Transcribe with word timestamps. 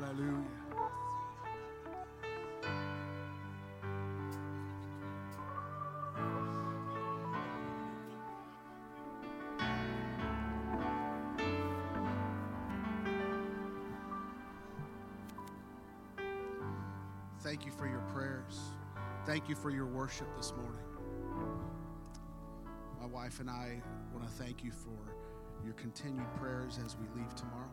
Hallelujah. 0.00 0.44
Thank 17.40 17.64
you 17.66 17.72
for 17.72 17.88
your 17.88 18.00
prayers. 18.12 18.60
Thank 19.26 19.48
you 19.48 19.54
for 19.54 19.70
your 19.70 19.86
worship 19.86 20.28
this 20.36 20.52
morning. 20.52 20.74
My 23.00 23.06
wife 23.06 23.40
and 23.40 23.50
I 23.50 23.80
want 24.12 24.24
to 24.26 24.32
thank 24.32 24.62
you 24.62 24.70
for 24.70 25.14
your 25.64 25.74
continued 25.74 26.32
prayers 26.36 26.78
as 26.84 26.96
we 26.96 27.06
leave 27.20 27.34
tomorrow. 27.34 27.68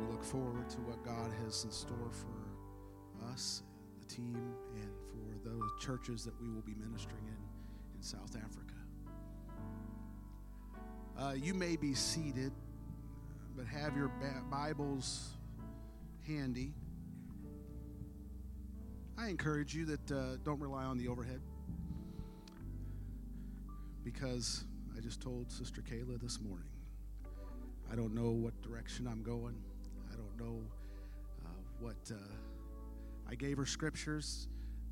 We 0.00 0.12
look 0.12 0.24
forward 0.24 0.68
to 0.70 0.76
what 0.78 1.04
God 1.04 1.30
has 1.44 1.64
in 1.64 1.70
store 1.70 2.10
for 2.10 3.26
us, 3.32 3.62
the 3.98 4.06
team, 4.06 4.54
and 4.74 4.90
for 5.10 5.48
those 5.48 5.70
churches 5.78 6.24
that 6.24 6.40
we 6.40 6.48
will 6.48 6.62
be 6.62 6.74
ministering 6.74 7.26
in 7.26 7.36
in 7.96 8.02
South 8.02 8.34
Africa. 8.36 8.74
Uh, 11.18 11.32
you 11.34 11.52
may 11.52 11.76
be 11.76 11.92
seated, 11.92 12.52
but 13.54 13.66
have 13.66 13.94
your 13.94 14.10
Bibles 14.50 15.36
handy. 16.26 16.72
I 19.18 19.28
encourage 19.28 19.74
you 19.74 19.84
that 19.84 20.10
uh, 20.10 20.36
don't 20.44 20.60
rely 20.60 20.84
on 20.84 20.96
the 20.96 21.08
overhead 21.08 21.42
because 24.02 24.64
I 24.96 25.00
just 25.00 25.20
told 25.20 25.52
Sister 25.52 25.82
Kayla 25.82 26.18
this 26.18 26.40
morning. 26.40 26.68
I 27.92 27.96
don't 27.96 28.14
know 28.14 28.30
what 28.30 28.60
direction 28.62 29.06
I'm 29.06 29.22
going. 29.22 29.56
Know 30.40 30.62
uh, 31.44 31.48
what. 31.80 31.96
Uh, 32.10 32.16
I 33.28 33.34
gave 33.36 33.58
her 33.58 33.66
scriptures. 33.66 34.48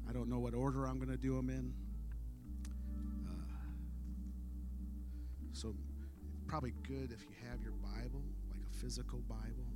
I 0.09 0.13
don't 0.13 0.29
know 0.29 0.39
what 0.39 0.55
order 0.55 0.87
I'm 0.87 0.99
going 0.99 1.11
to 1.11 1.17
do 1.17 1.35
them 1.35 1.51
in. 1.51 1.75
Uh, 3.27 3.33
so, 5.53 5.75
probably 6.47 6.73
good 6.87 7.11
if 7.11 7.23
you 7.23 7.35
have 7.51 7.61
your 7.63 7.73
Bible, 7.73 8.23
like 8.51 8.61
a 8.61 8.77
physical 8.77 9.19
Bible. 9.29 9.67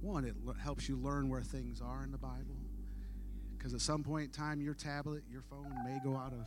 One, 0.00 0.24
it 0.24 0.34
helps 0.60 0.88
you 0.88 0.96
learn 0.96 1.28
where 1.28 1.42
things 1.42 1.80
are 1.80 2.02
in 2.02 2.10
the 2.10 2.18
Bible 2.18 2.56
because 3.56 3.74
at 3.74 3.80
some 3.80 4.02
point 4.02 4.24
in 4.24 4.30
time, 4.30 4.60
your 4.60 4.74
tablet, 4.74 5.22
your 5.30 5.42
phone 5.42 5.72
may 5.84 5.98
go 6.02 6.16
out 6.16 6.32
of, 6.32 6.46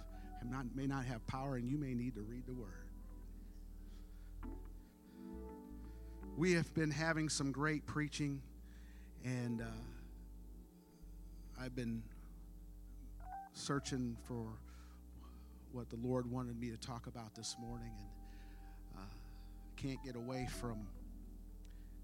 not, 0.50 0.66
may 0.76 0.88
not 0.88 1.06
have 1.06 1.26
power, 1.28 1.56
and 1.56 1.70
you 1.70 1.78
may 1.78 1.94
need 1.94 2.16
to 2.16 2.22
read 2.22 2.46
the 2.46 2.54
Word. 2.54 2.91
We 6.38 6.54
have 6.54 6.74
been 6.74 6.92
having 6.92 7.28
some 7.30 7.52
great 7.52 7.86
preaching, 7.86 8.42
and 9.24 9.62
uh, 9.62 9.66
I've 11.62 11.76
been 11.76 12.02
searching 13.54 14.18
for 14.24 14.48
what 15.74 15.90
the 15.90 15.98
Lord 15.98 16.32
wanted 16.32 16.60
me 16.60 16.70
to 16.70 16.78
talk 16.78 17.08
about 17.08 17.36
this 17.36 17.58
morning, 17.60 17.92
and 17.98 18.98
uh, 18.98 19.14
can't 19.76 20.02
get 20.04 20.16
away 20.16 20.48
from. 20.60 20.88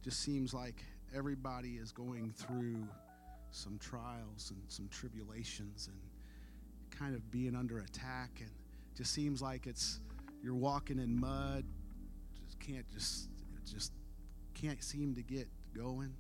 Just 0.03 0.19
seems 0.19 0.53
like 0.53 0.83
everybody 1.15 1.77
is 1.77 1.91
going 1.91 2.31
through 2.31 2.85
some 3.51 3.79
trials 3.79 4.51
and 4.51 4.61
some 4.67 4.89
tribulations 4.89 5.89
and 5.89 6.99
kind 6.99 7.15
of 7.15 7.31
being 7.31 7.55
under 7.55 7.79
attack 7.79 8.29
and 8.39 8.51
just 8.95 9.13
seems 9.13 9.41
like 9.41 9.67
it's 9.67 9.99
you're 10.43 10.55
walking 10.55 10.99
in 10.99 11.19
mud 11.19 11.63
just 12.45 12.59
can't 12.59 12.85
just 12.91 13.29
just 13.65 13.91
can't 14.61 14.83
seem 14.83 15.15
to 15.15 15.21
get 15.21 15.47
going 15.75 16.13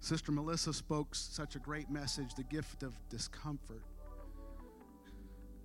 sister 0.00 0.32
melissa 0.32 0.72
spoke 0.72 1.14
such 1.14 1.54
a 1.54 1.58
great 1.58 1.90
message 1.90 2.34
the 2.34 2.44
gift 2.44 2.82
of 2.82 2.92
discomfort 3.08 3.82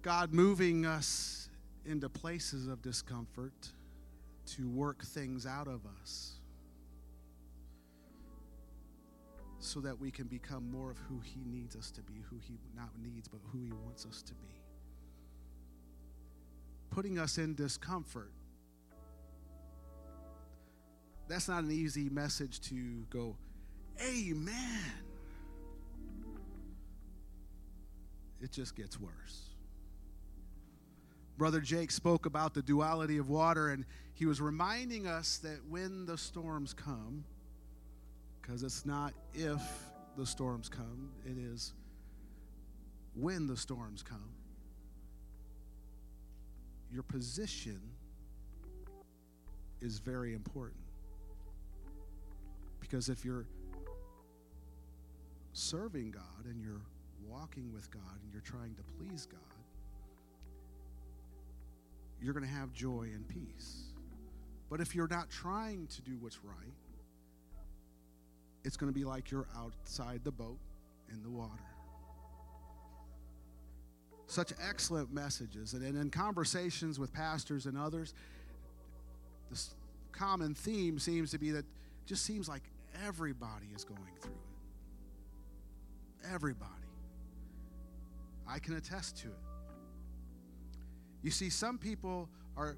god 0.01 0.33
moving 0.33 0.85
us 0.85 1.49
into 1.85 2.07
places 2.07 2.67
of 2.67 2.81
discomfort 2.81 3.69
to 4.45 4.67
work 4.69 5.03
things 5.03 5.45
out 5.45 5.67
of 5.67 5.81
us 6.01 6.39
so 9.59 9.79
that 9.81 9.99
we 9.99 10.09
can 10.09 10.25
become 10.27 10.69
more 10.71 10.89
of 10.89 10.97
who 10.97 11.19
He 11.19 11.43
needs 11.45 11.75
us 11.75 11.91
to 11.91 12.01
be, 12.01 12.23
who 12.29 12.37
He 12.41 12.57
not 12.75 12.89
needs, 13.01 13.27
but 13.27 13.41
who 13.51 13.59
He 13.59 13.71
wants 13.71 14.05
us 14.05 14.21
to 14.23 14.33
be. 14.35 14.61
Putting 16.89 17.19
us 17.19 17.37
in 17.37 17.55
discomfort. 17.55 18.31
That's 21.29 21.47
not 21.47 21.63
an 21.63 21.71
easy 21.71 22.09
message 22.09 22.59
to 22.61 23.05
go, 23.11 23.37
Amen. 24.01 24.83
It 28.41 28.51
just 28.51 28.75
gets 28.75 28.99
worse. 28.99 29.49
Brother 31.37 31.61
Jake 31.61 31.91
spoke 31.91 32.25
about 32.25 32.53
the 32.53 32.61
duality 32.61 33.17
of 33.17 33.29
water, 33.29 33.69
and 33.69 33.85
he 34.13 34.25
was 34.25 34.41
reminding 34.41 35.07
us 35.07 35.37
that 35.37 35.59
when 35.69 36.05
the 36.05 36.17
storms 36.17 36.73
come, 36.73 37.23
because 38.41 38.63
it's 38.63 38.85
not 38.85 39.13
if 39.33 39.61
the 40.17 40.25
storms 40.25 40.67
come, 40.67 41.11
it 41.25 41.37
is 41.37 41.73
when 43.13 43.45
the 43.45 43.55
storms 43.55 44.01
come. 44.01 44.31
Your 46.91 47.03
position 47.03 47.79
is 49.79 49.99
very 49.99 50.33
important. 50.33 50.88
Because 52.89 53.07
if 53.07 53.23
you're 53.23 53.45
serving 55.53 56.11
God 56.11 56.45
and 56.45 56.59
you're 56.59 56.81
walking 57.27 57.71
with 57.71 57.91
God 57.91 58.01
and 58.23 58.33
you're 58.33 58.41
trying 58.41 58.73
to 58.75 58.83
please 58.97 59.27
God, 59.27 59.39
you're 62.19 62.33
going 62.33 62.45
to 62.45 62.51
have 62.51 62.73
joy 62.73 63.09
and 63.13 63.27
peace. 63.27 63.83
But 64.71 64.81
if 64.81 64.95
you're 64.95 65.07
not 65.07 65.29
trying 65.29 65.87
to 65.87 66.01
do 66.01 66.17
what's 66.19 66.43
right, 66.43 66.73
it's 68.63 68.75
going 68.75 68.91
to 68.91 68.97
be 68.97 69.05
like 69.05 69.29
you're 69.29 69.47
outside 69.55 70.21
the 70.23 70.31
boat 70.31 70.57
in 71.11 71.21
the 71.21 71.29
water. 71.29 71.51
Such 74.25 74.51
excellent 74.67 75.13
messages. 75.13 75.73
And 75.73 75.83
in 75.83 76.09
conversations 76.09 76.99
with 76.99 77.13
pastors 77.13 77.67
and 77.67 77.77
others, 77.77 78.13
this 79.51 79.75
common 80.11 80.55
theme 80.55 80.97
seems 80.97 81.31
to 81.31 81.37
be 81.37 81.51
that 81.51 81.65
just 82.05 82.25
seems 82.25 82.49
like 82.49 82.63
everybody 83.05 83.67
is 83.75 83.83
going 83.83 84.15
through 84.21 84.31
it. 84.31 86.27
Everybody. 86.33 86.69
I 88.47 88.59
can 88.59 88.75
attest 88.75 89.17
to 89.19 89.27
it. 89.27 89.33
You 91.21 91.31
see, 91.31 91.49
some 91.49 91.77
people 91.77 92.29
are, 92.57 92.77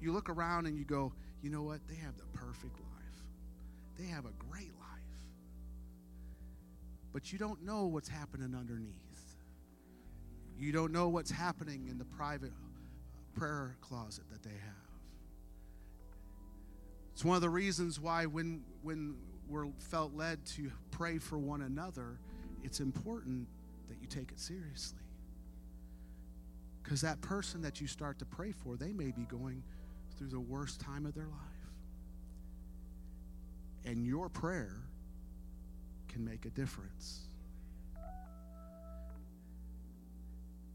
you 0.00 0.12
look 0.12 0.28
around 0.28 0.66
and 0.66 0.76
you 0.76 0.84
go, 0.84 1.12
you 1.42 1.50
know 1.50 1.62
what? 1.62 1.80
They 1.88 1.96
have 1.96 2.16
the 2.16 2.26
perfect 2.32 2.78
life. 2.78 3.24
They 3.98 4.06
have 4.06 4.26
a 4.26 4.32
great 4.38 4.72
life 4.78 4.92
but 7.12 7.32
you 7.32 7.38
don't 7.38 7.62
know 7.62 7.86
what's 7.86 8.08
happening 8.08 8.54
underneath. 8.58 9.36
You 10.58 10.72
don't 10.72 10.92
know 10.92 11.08
what's 11.08 11.30
happening 11.30 11.88
in 11.90 11.98
the 11.98 12.04
private 12.04 12.52
uh, 12.52 13.38
prayer 13.38 13.76
closet 13.80 14.24
that 14.30 14.42
they 14.42 14.50
have. 14.50 14.88
It's 17.12 17.24
one 17.24 17.36
of 17.36 17.42
the 17.42 17.50
reasons 17.50 18.00
why 18.00 18.26
when 18.26 18.62
when 18.82 19.16
we're 19.52 19.66
felt 19.78 20.14
led 20.14 20.44
to 20.46 20.72
pray 20.90 21.18
for 21.18 21.38
one 21.38 21.62
another, 21.62 22.18
it's 22.64 22.80
important 22.80 23.46
that 23.88 23.98
you 24.00 24.08
take 24.08 24.32
it 24.32 24.40
seriously. 24.40 24.98
Because 26.82 27.02
that 27.02 27.20
person 27.20 27.60
that 27.62 27.80
you 27.80 27.86
start 27.86 28.18
to 28.20 28.24
pray 28.24 28.52
for, 28.52 28.76
they 28.76 28.92
may 28.92 29.10
be 29.10 29.22
going 29.22 29.62
through 30.16 30.28
the 30.28 30.40
worst 30.40 30.80
time 30.80 31.06
of 31.06 31.14
their 31.14 31.26
life. 31.26 31.38
And 33.84 34.06
your 34.06 34.28
prayer 34.28 34.76
can 36.08 36.24
make 36.24 36.46
a 36.46 36.50
difference. 36.50 37.20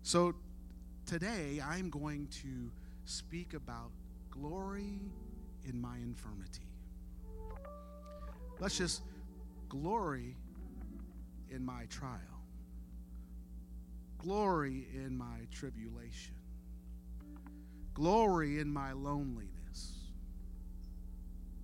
So 0.04 0.36
today 1.06 1.62
I'm 1.66 1.90
going 1.90 2.28
to 2.44 2.72
speak 3.06 3.54
about 3.54 3.92
glory 4.30 5.00
in 5.66 5.82
my 5.82 5.98
infirmity. 5.98 6.62
Let's 8.60 8.78
just 8.78 9.04
glory 9.70 10.36
in 11.52 11.64
my 11.64 11.86
trial, 11.90 12.42
glory 14.18 14.88
in 14.96 15.16
my 15.16 15.46
tribulation, 15.52 16.34
glory 17.94 18.60
in 18.60 18.72
my 18.72 18.94
loneliness. 18.94 19.52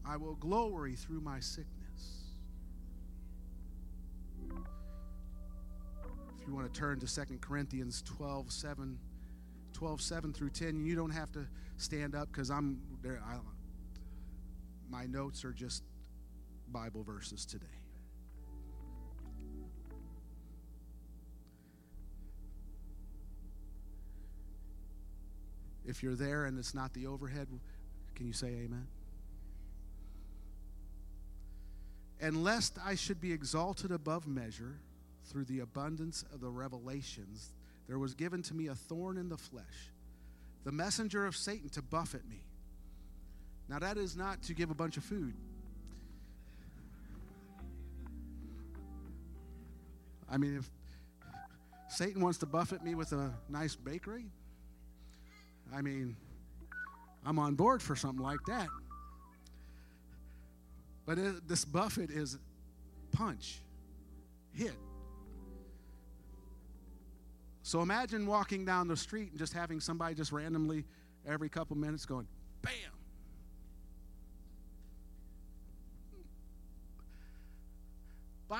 I 0.06 0.18
will 0.18 0.36
glory 0.36 0.96
through 0.96 1.22
my 1.22 1.40
sickness. 1.40 2.26
If 6.40 6.48
you 6.48 6.54
want 6.54 6.72
to 6.72 6.80
turn 6.80 7.00
to 7.00 7.08
2 7.08 7.38
Corinthians 7.40 8.04
12 8.04 8.52
7, 8.52 9.00
12 9.72 10.02
7 10.02 10.34
through 10.34 10.50
10, 10.50 10.86
you 10.86 10.96
don't 10.96 11.12
have 11.12 11.32
to 11.32 11.48
stand 11.78 12.14
up 12.14 12.28
because 12.32 12.52
I'm 12.52 12.82
there. 13.02 13.22
I, 13.26 13.38
my 14.90 15.06
notes 15.06 15.44
are 15.44 15.54
just 15.54 15.84
Bible 16.74 17.04
verses 17.04 17.46
today. 17.46 17.66
If 25.86 26.02
you're 26.02 26.16
there 26.16 26.46
and 26.46 26.58
it's 26.58 26.74
not 26.74 26.94
the 26.94 27.08
overhead, 27.08 27.48
can 28.16 28.26
you 28.26 28.34
say 28.34 28.48
amen? 28.48 28.88
And 32.20 32.44
lest 32.44 32.78
I 32.84 32.96
should 32.96 33.20
be 33.20 33.32
exalted 33.32 33.92
above 33.92 34.28
measure 34.28 34.80
through 35.26 35.46
the 35.46 35.60
abundance 35.60 36.24
of 36.34 36.40
the 36.40 36.50
revelations, 36.50 37.52
there 37.88 38.00
was 38.00 38.14
given 38.14 38.42
to 38.44 38.54
me 38.54 38.68
a 38.68 38.76
thorn 38.76 39.18
in 39.18 39.30
the 39.30 39.38
flesh, 39.38 39.92
the 40.64 40.72
messenger 40.72 41.26
of 41.26 41.36
Satan 41.36 41.70
to 41.70 41.82
buffet 41.82 42.28
me. 42.30 42.42
Now, 43.68 43.80
that 43.80 43.98
is 43.98 44.16
not 44.16 44.42
to 44.44 44.54
give 44.54 44.72
a 44.72 44.76
bunch 44.76 44.98
of 44.98 45.04
food. 45.04 45.36
I 50.34 50.38
mean, 50.38 50.58
if 50.58 50.70
Satan 51.90 52.20
wants 52.20 52.40
to 52.40 52.48
buffet 52.48 52.84
me 52.84 52.96
with 52.96 53.12
a 53.12 53.32
nice 53.50 53.76
bakery, 53.76 54.26
I 55.72 55.84
mean, 55.84 56.16
I'm 57.24 57.38
on 57.38 57.54
board 57.54 57.84
for 57.84 57.96
something 57.96 58.24
like 58.24 58.40
that. 58.48 58.68
But 61.06 61.20
it, 61.20 61.48
this 61.48 61.66
buffet 61.66 62.10
is 62.10 62.40
punch, 63.12 63.60
hit. 64.54 64.74
So 67.62 67.82
imagine 67.82 68.26
walking 68.26 68.66
down 68.66 68.88
the 68.88 68.98
street 68.98 69.30
and 69.30 69.38
just 69.38 69.54
having 69.54 69.80
somebody 69.80 70.16
just 70.16 70.32
randomly 70.32 70.84
every 71.28 71.48
couple 71.48 71.78
minutes 71.78 72.08
going, 72.08 72.28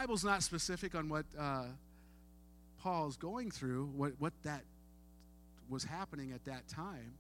Bible's 0.04 0.26
not 0.26 0.44
specific 0.44 0.96
on 0.96 1.08
what 1.08 1.24
uh, 1.40 1.64
Paul's 2.82 3.16
going 3.16 3.50
through, 3.50 3.86
what, 3.96 4.12
what 4.20 4.34
that 4.44 4.62
was 5.70 5.86
happening 5.86 6.34
at 6.34 6.44
that 6.44 6.68
time. 6.68 7.14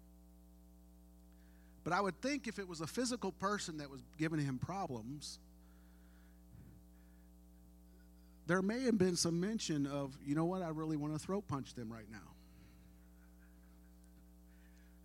But 1.85 1.94
I 1.94 2.01
would 2.01 2.21
think 2.21 2.45
if 2.45 2.59
it 2.59 2.68
was 2.68 2.81
a 2.81 2.88
physical 2.88 3.31
person 3.31 3.77
that 3.77 3.89
was 3.89 4.01
giving 4.18 4.41
him 4.41 4.59
problems, 4.59 5.39
there 8.47 8.62
may 8.62 8.81
have 8.81 8.97
been 8.97 9.15
some 9.15 9.39
mention 9.39 9.88
of, 9.88 10.18
you 10.27 10.36
know 10.36 10.44
what, 10.44 10.62
I 10.62 10.68
really 10.68 10.97
want 10.97 11.13
to 11.13 11.19
throat 11.19 11.45
punch 11.47 11.75
them 11.75 11.89
right 11.89 12.12
now. 12.12 12.18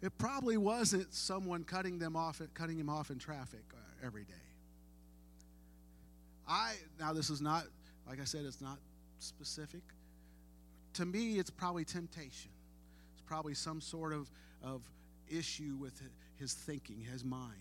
It 0.03 0.19
probably 0.19 0.57
wasn't 0.57 1.15
someone 1.15 1.63
cutting 1.63 2.01
them 2.01 2.17
off, 2.17 2.43
cutting 2.55 2.77
him 2.77 2.91
off 2.91 3.13
in 3.13 3.21
traffic 3.21 3.63
uh, 3.73 4.05
every 4.05 4.25
day. 4.25 4.48
I 6.49 6.75
now 6.99 7.12
this 7.12 7.31
is 7.31 7.41
not, 7.41 7.65
like 8.09 8.21
I 8.21 8.25
said, 8.25 8.45
it's 8.45 8.61
not 8.61 8.79
specific. 9.19 9.83
To 10.95 11.05
me, 11.05 11.39
it's 11.39 11.50
probably 11.50 11.85
temptation. 11.85 12.50
It's 13.12 13.23
probably 13.27 13.55
some 13.55 13.81
sort 13.81 14.12
of 14.12 14.31
of 14.62 14.83
issue 15.29 15.77
with 15.79 16.00
his 16.39 16.55
thinking, 16.55 17.00
his 17.00 17.25
mind. 17.25 17.53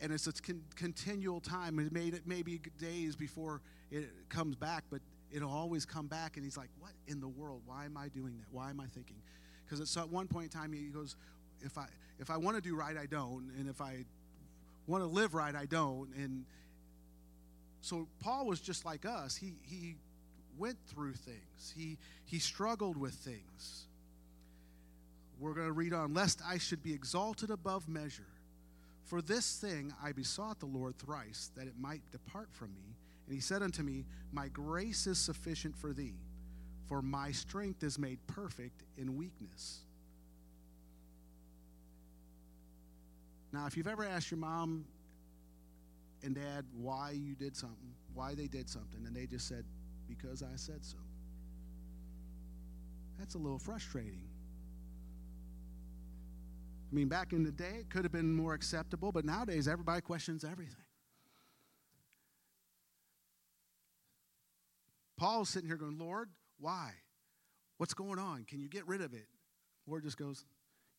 And 0.00 0.12
it's 0.12 0.26
a 0.26 0.32
con- 0.32 0.64
continual 0.74 1.40
time. 1.40 1.78
It 1.78 1.92
may, 1.92 2.08
it 2.08 2.26
may 2.26 2.42
be 2.42 2.60
days 2.78 3.14
before 3.14 3.60
it 3.90 4.08
comes 4.28 4.56
back, 4.56 4.84
but 4.90 5.00
it'll 5.30 5.50
always 5.50 5.84
come 5.84 6.08
back. 6.08 6.36
And 6.36 6.44
he's 6.44 6.56
like, 6.56 6.70
What 6.80 6.92
in 7.06 7.20
the 7.20 7.28
world? 7.28 7.62
Why 7.66 7.84
am 7.84 7.96
I 7.96 8.08
doing 8.08 8.36
that? 8.38 8.46
Why 8.50 8.70
am 8.70 8.80
I 8.80 8.86
thinking? 8.86 9.16
Because 9.64 9.96
at 9.96 10.08
one 10.08 10.26
point 10.26 10.52
in 10.52 10.60
time, 10.60 10.72
he 10.72 10.88
goes, 10.88 11.16
If 11.60 11.78
I, 11.78 11.86
if 12.18 12.30
I 12.30 12.36
want 12.36 12.56
to 12.56 12.62
do 12.62 12.74
right, 12.74 12.96
I 12.96 13.06
don't. 13.06 13.52
And 13.58 13.68
if 13.68 13.80
I 13.80 14.04
want 14.86 15.02
to 15.02 15.08
live 15.08 15.34
right, 15.34 15.54
I 15.54 15.66
don't. 15.66 16.08
And 16.16 16.44
so 17.80 18.08
Paul 18.20 18.46
was 18.46 18.60
just 18.60 18.84
like 18.84 19.04
us. 19.04 19.36
He, 19.36 19.54
he 19.62 19.96
went 20.58 20.78
through 20.86 21.14
things, 21.14 21.72
he, 21.76 21.98
he 22.24 22.38
struggled 22.38 22.96
with 22.96 23.14
things. 23.14 23.86
We're 25.38 25.54
going 25.54 25.66
to 25.66 25.72
read 25.72 25.92
on, 25.92 26.14
lest 26.14 26.40
I 26.46 26.58
should 26.58 26.84
be 26.84 26.92
exalted 26.92 27.50
above 27.50 27.88
measure. 27.88 28.28
For 29.06 29.20
this 29.20 29.58
thing 29.58 29.92
I 30.02 30.12
besought 30.12 30.60
the 30.60 30.66
Lord 30.66 30.96
thrice, 30.98 31.50
that 31.56 31.66
it 31.66 31.74
might 31.80 32.02
depart 32.12 32.48
from 32.52 32.72
me. 32.74 32.96
And 33.26 33.34
he 33.34 33.40
said 33.40 33.60
unto 33.60 33.82
me, 33.82 34.04
My 34.32 34.48
grace 34.48 35.08
is 35.08 35.18
sufficient 35.18 35.76
for 35.76 35.92
thee, 35.92 36.14
for 36.86 37.02
my 37.02 37.32
strength 37.32 37.82
is 37.82 37.98
made 37.98 38.24
perfect 38.28 38.84
in 38.96 39.16
weakness. 39.16 39.80
Now, 43.52 43.66
if 43.66 43.76
you've 43.76 43.86
ever 43.86 44.04
asked 44.04 44.30
your 44.30 44.38
mom 44.38 44.86
and 46.22 46.34
dad 46.34 46.64
why 46.74 47.10
you 47.10 47.34
did 47.34 47.56
something, 47.56 47.94
why 48.14 48.34
they 48.34 48.46
did 48.46 48.68
something, 48.68 49.06
and 49.06 49.14
they 49.14 49.26
just 49.26 49.46
said, 49.46 49.64
Because 50.08 50.42
I 50.42 50.56
said 50.56 50.84
so, 50.84 50.96
that's 53.18 53.34
a 53.34 53.38
little 53.38 53.58
frustrating. 53.58 54.28
I 56.90 56.94
mean, 56.94 57.08
back 57.08 57.32
in 57.32 57.42
the 57.42 57.52
day, 57.52 57.76
it 57.80 57.90
could 57.90 58.04
have 58.04 58.12
been 58.12 58.34
more 58.34 58.52
acceptable, 58.52 59.12
but 59.12 59.24
nowadays, 59.24 59.66
everybody 59.66 60.02
questions 60.02 60.44
everything. 60.44 60.76
Paul's 65.16 65.48
sitting 65.48 65.68
here 65.68 65.78
going, 65.78 65.98
Lord, 65.98 66.28
why? 66.58 66.90
What's 67.78 67.94
going 67.94 68.18
on? 68.18 68.44
Can 68.44 68.60
you 68.60 68.68
get 68.68 68.86
rid 68.86 69.00
of 69.00 69.14
it? 69.14 69.26
Lord 69.86 70.04
just 70.04 70.18
goes, 70.18 70.44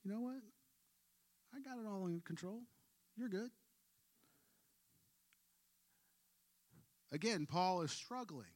You 0.03 0.11
know 0.11 0.21
what? 0.21 0.41
I 1.55 1.61
got 1.61 1.77
it 1.77 1.87
all 1.87 2.07
in 2.07 2.21
control. 2.21 2.61
You're 3.17 3.29
good. 3.29 3.51
Again, 7.11 7.45
Paul 7.45 7.81
is 7.81 7.91
struggling. 7.91 8.47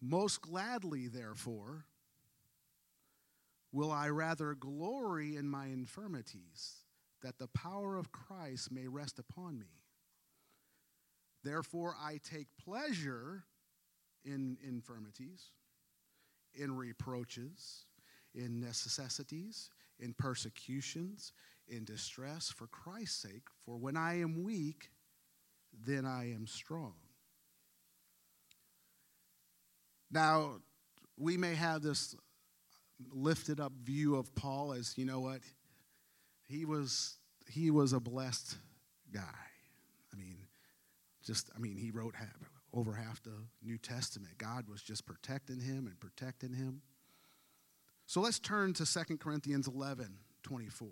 Most 0.00 0.42
gladly, 0.42 1.08
therefore, 1.08 1.86
Will 3.72 3.92
I 3.92 4.08
rather 4.08 4.54
glory 4.54 5.36
in 5.36 5.48
my 5.48 5.66
infirmities, 5.66 6.84
that 7.22 7.38
the 7.38 7.48
power 7.48 7.96
of 7.96 8.12
Christ 8.12 8.72
may 8.72 8.88
rest 8.88 9.18
upon 9.18 9.58
me? 9.58 9.84
Therefore, 11.44 11.94
I 12.00 12.18
take 12.22 12.48
pleasure 12.56 13.44
in 14.24 14.56
infirmities, 14.66 15.50
in 16.54 16.76
reproaches, 16.76 17.84
in 18.34 18.60
necessities, 18.60 19.70
in 19.98 20.14
persecutions, 20.14 21.32
in 21.68 21.84
distress 21.84 22.50
for 22.50 22.66
Christ's 22.66 23.22
sake. 23.22 23.46
For 23.64 23.76
when 23.76 23.96
I 23.96 24.20
am 24.20 24.42
weak, 24.42 24.90
then 25.86 26.04
I 26.04 26.32
am 26.32 26.46
strong. 26.46 26.94
Now, 30.10 30.60
we 31.16 31.36
may 31.36 31.54
have 31.54 31.82
this 31.82 32.14
lifted 33.12 33.60
up 33.60 33.72
view 33.82 34.16
of 34.16 34.34
Paul 34.34 34.72
as, 34.72 34.96
you 34.96 35.04
know 35.04 35.20
what, 35.20 35.40
he 36.46 36.64
was 36.64 37.16
he 37.46 37.70
was 37.70 37.92
a 37.92 38.00
blessed 38.00 38.56
guy. 39.12 39.22
I 40.12 40.16
mean, 40.16 40.36
just 41.24 41.50
I 41.54 41.58
mean, 41.58 41.76
he 41.76 41.90
wrote 41.90 42.14
half, 42.14 42.50
over 42.72 42.92
half 42.92 43.22
the 43.22 43.36
New 43.62 43.78
Testament. 43.78 44.38
God 44.38 44.68
was 44.68 44.82
just 44.82 45.06
protecting 45.06 45.60
him 45.60 45.86
and 45.86 45.98
protecting 46.00 46.52
him. 46.52 46.82
So 48.08 48.22
let's 48.22 48.38
turn 48.38 48.72
to 48.72 48.86
2 48.86 49.18
Corinthians 49.18 49.68
11, 49.68 50.08
24. 50.42 50.88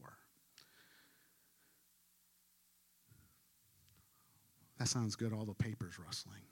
That 4.78 4.86
sounds 4.86 5.16
good, 5.16 5.32
all 5.32 5.46
the 5.46 5.54
papers 5.54 5.98
rustling. 5.98 6.42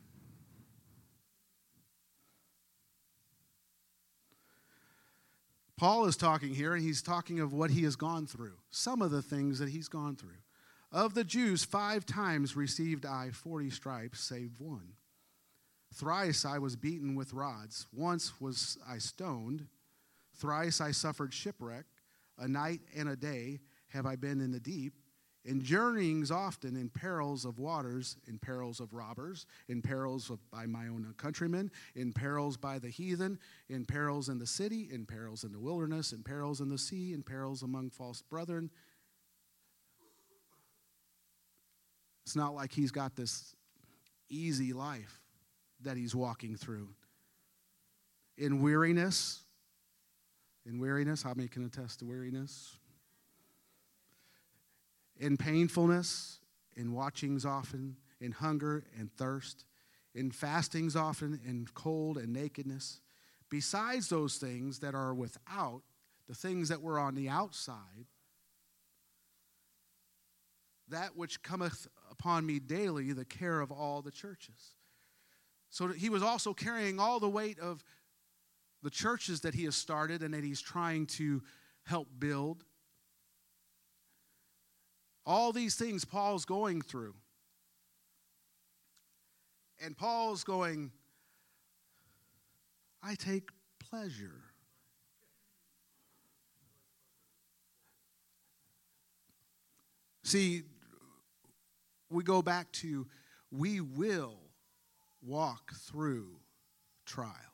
Paul 5.77 6.07
is 6.07 6.17
talking 6.17 6.55
here, 6.55 6.73
and 6.73 6.83
he's 6.83 7.03
talking 7.03 7.41
of 7.41 7.53
what 7.53 7.71
he 7.71 7.83
has 7.83 7.95
gone 7.95 8.27
through, 8.27 8.55
some 8.71 9.03
of 9.03 9.11
the 9.11 9.21
things 9.21 9.59
that 9.59 9.69
he's 9.69 9.89
gone 9.89 10.17
through. 10.17 10.31
Of 10.91 11.13
the 11.13 11.25
Jews, 11.25 11.63
five 11.63 12.07
times 12.07 12.57
received 12.57 13.05
I 13.05 13.33
forty 13.33 13.69
stripes, 13.69 14.21
save 14.21 14.59
one. 14.61 14.95
Thrice 15.93 16.47
I 16.47 16.57
was 16.57 16.75
beaten 16.75 17.15
with 17.15 17.35
rods. 17.35 17.87
Once 17.93 18.41
was 18.41 18.79
I 18.89 18.97
stoned. 18.97 19.67
Thrice 20.35 20.81
I 20.81 20.91
suffered 20.91 21.33
shipwreck. 21.33 21.85
A 22.39 22.49
night 22.49 22.81
and 22.97 23.09
a 23.09 23.17
day 23.17 23.61
have 23.89 24.07
I 24.07 24.17
been 24.17 24.41
in 24.41 24.51
the 24.51 24.61
deep 24.61 24.95
in 25.45 25.63
journeyings 25.63 26.31
often, 26.31 26.75
in 26.75 26.89
perils 26.89 27.45
of 27.45 27.59
waters, 27.59 28.17
in 28.27 28.39
perils 28.39 28.81
of 28.81 28.95
robbers, 28.95 29.45
in 29.69 29.83
perils 29.83 30.31
of, 30.31 30.39
by 30.51 30.65
my 30.65 30.89
own 30.89 31.13
countrymen, 31.19 31.71
in 31.95 32.13
perils 32.15 32.57
by 32.57 32.79
the 32.79 32.89
heathen, 32.89 33.39
in 33.69 33.85
perils 33.85 34.31
in 34.31 34.39
the 34.39 34.47
city, 34.47 34.89
in 34.91 35.05
perils 35.05 35.45
in 35.45 35.53
the 35.53 35.61
wilderness, 35.61 36.13
in 36.13 36.23
perils 36.23 36.63
in 36.63 36.71
the 36.71 36.79
sea, 36.79 37.13
in 37.13 37.23
perils 37.23 37.63
among 37.63 37.91
false 37.91 38.23
brethren. 38.23 38.71
It's 42.25 42.37
not 42.37 42.55
like 42.55 42.73
he's 42.73 42.91
got 42.91 43.15
this 43.15 43.55
easy 44.31 44.73
life 44.73 45.21
that 45.83 45.99
he's 45.99 46.15
walking 46.15 46.57
through. 46.57 46.89
In 48.39 48.63
weariness, 48.63 49.44
in 50.67 50.79
weariness, 50.79 51.23
how 51.23 51.35
many 51.35 51.49
can 51.49 51.65
attest 51.65 52.01
to 52.01 52.05
weariness? 52.05 52.77
in 55.19 55.37
painfulness, 55.37 56.41
in 56.77 56.93
watchings 56.93 57.45
often, 57.45 57.97
in 58.21 58.33
hunger 58.33 58.85
and 58.99 59.13
thirst, 59.13 59.65
in 60.15 60.31
fastings 60.31 60.97
often, 60.97 61.41
in 61.47 61.67
cold 61.75 62.19
and 62.19 62.33
nakedness. 62.33 63.01
Besides 63.51 64.09
those 64.09 64.37
things 64.37 64.81
that 64.81 64.95
are 64.95 65.15
without, 65.15 65.83
the 66.29 66.35
things 66.35 66.69
that 66.69 66.81
were 66.81 66.99
on 66.99 67.15
the 67.15 67.29
outside, 67.29 68.07
that 70.89 71.17
which 71.17 71.43
cometh 71.43 71.87
upon 72.11 72.45
me 72.45 72.59
daily, 72.59 73.13
the 73.13 73.25
care 73.25 73.61
of 73.61 73.71
all 73.71 74.03
the 74.03 74.11
churches. 74.11 74.75
So 75.71 75.89
he 75.89 76.09
was 76.09 76.23
also 76.23 76.55
carrying 76.55 77.01
all 77.01 77.21
the 77.21 77.29
weight 77.29 77.59
of 77.59 77.83
the 78.85 78.91
churches 78.91 79.41
that 79.41 79.55
he 79.55 79.65
has 79.65 79.75
started 79.75 80.23
and 80.23 80.35
that 80.35 80.45
he's 80.45 80.61
trying 80.61 81.07
to 81.07 81.43
help 81.85 82.07
build. 82.19 82.65
All 85.25 85.53
these 85.53 85.75
things 85.75 86.05
Paul's 86.05 86.45
going 86.45 86.83
through. 86.83 87.15
And 89.83 89.97
Paul's 89.97 90.45
going, 90.45 90.93
I 93.03 93.15
take 93.15 93.49
pleasure. 93.91 94.43
See, 100.25 100.63
we 102.11 102.23
go 102.23 102.43
back 102.43 102.71
to 102.73 103.07
we 103.51 103.81
will 103.81 104.41
walk 105.23 105.73
through 105.75 106.37
trials. 107.07 107.54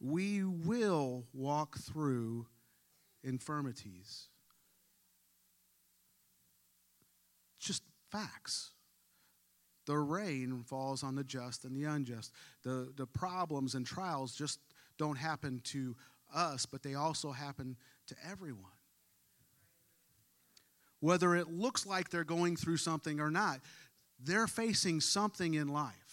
We 0.00 0.44
will 0.44 1.24
walk 1.32 1.78
through 1.78 2.46
infirmities. 3.24 4.28
Just 7.58 7.82
facts. 8.10 8.70
The 9.86 9.96
rain 9.96 10.64
falls 10.66 11.02
on 11.02 11.14
the 11.14 11.24
just 11.24 11.64
and 11.64 11.74
the 11.74 11.84
unjust. 11.84 12.32
The, 12.62 12.92
the 12.96 13.06
problems 13.06 13.74
and 13.74 13.86
trials 13.86 14.34
just 14.34 14.60
don't 14.98 15.16
happen 15.16 15.60
to 15.64 15.96
us, 16.34 16.66
but 16.66 16.82
they 16.82 16.94
also 16.94 17.32
happen 17.32 17.76
to 18.08 18.14
everyone. 18.28 18.64
Whether 21.00 21.34
it 21.36 21.48
looks 21.48 21.86
like 21.86 22.10
they're 22.10 22.24
going 22.24 22.56
through 22.56 22.76
something 22.78 23.20
or 23.20 23.30
not, 23.30 23.60
they're 24.22 24.46
facing 24.48 25.00
something 25.00 25.54
in 25.54 25.68
life. 25.68 26.07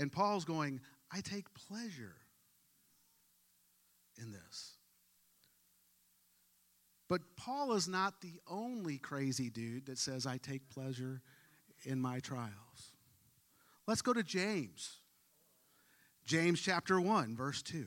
And 0.00 0.10
Paul's 0.10 0.46
going, 0.46 0.80
I 1.12 1.20
take 1.20 1.52
pleasure 1.52 2.16
in 4.16 4.32
this. 4.32 4.72
But 7.06 7.20
Paul 7.36 7.74
is 7.74 7.86
not 7.86 8.22
the 8.22 8.40
only 8.48 8.96
crazy 8.96 9.50
dude 9.50 9.86
that 9.86 9.98
says, 9.98 10.26
I 10.26 10.38
take 10.38 10.70
pleasure 10.70 11.20
in 11.84 12.00
my 12.00 12.18
trials. 12.18 12.92
Let's 13.86 14.00
go 14.00 14.14
to 14.14 14.22
James. 14.22 15.00
James 16.24 16.62
chapter 16.62 16.98
1, 16.98 17.36
verse 17.36 17.60
2. 17.60 17.86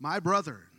My 0.00 0.18
brother, 0.18 0.69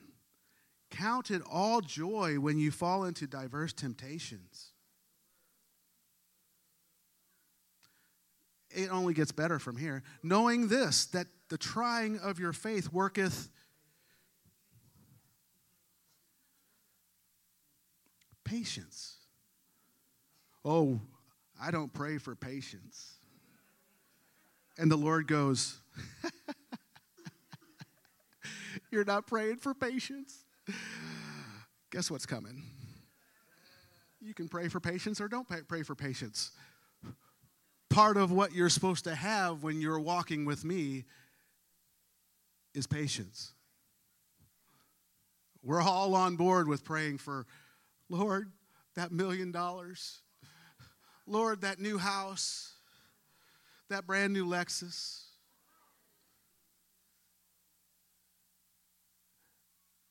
count 0.92 1.32
it 1.32 1.42
all 1.50 1.82
joy 1.82 2.40
when 2.40 2.60
you 2.60 2.70
fall 2.70 3.06
into 3.06 3.26
diverse 3.26 3.74
temptations 3.74 4.72
it 8.74 8.92
only 8.92 9.14
gets 9.14 9.32
better 9.32 9.60
from 9.60 9.78
here. 9.78 10.04
Knowing 10.24 10.68
this, 10.68 11.06
that 11.08 11.28
the 11.50 11.58
trying 11.58 12.20
of 12.20 12.40
your 12.40 12.54
faith 12.54 12.92
worketh 12.92 13.50
patience. 18.44 19.18
Oh, 20.64 21.00
I 21.62 21.72
don't 21.72 21.92
pray 21.94 22.18
for 22.18 22.36
patience. 22.36 23.16
And 24.78 24.92
the 24.92 24.98
Lord 24.98 25.28
goes, 25.28 25.78
You're 28.92 29.06
not 29.06 29.28
praying 29.28 29.58
for 29.58 29.74
patience? 29.74 30.44
Guess 31.92 32.10
what's 32.12 32.26
coming? 32.26 32.64
You 34.22 34.34
can 34.34 34.48
pray 34.48 34.68
for 34.68 34.80
patience 34.80 35.20
or 35.20 35.28
don't 35.28 35.48
pray 35.68 35.84
for 35.84 35.96
patience 35.96 36.52
part 37.92 38.16
of 38.16 38.32
what 38.32 38.54
you're 38.54 38.70
supposed 38.70 39.04
to 39.04 39.14
have 39.14 39.64
when 39.64 39.82
you're 39.82 40.00
walking 40.00 40.46
with 40.46 40.64
me 40.64 41.04
is 42.74 42.88
patience. 42.88 43.52
We're 45.62 45.82
all 45.82 46.16
on 46.16 46.38
board 46.38 46.68
with 46.68 46.86
praying 46.86 47.18
for, 47.18 47.46
Lord, 48.10 48.52
that 48.96 49.12
million 49.12 49.52
dollars. 49.52 50.22
Lord, 51.28 51.62
that 51.62 51.80
new 51.80 51.98
house, 51.98 52.74
that 53.90 54.08
brand 54.08 54.34
new 54.34 54.46
Lexus. 54.46 55.26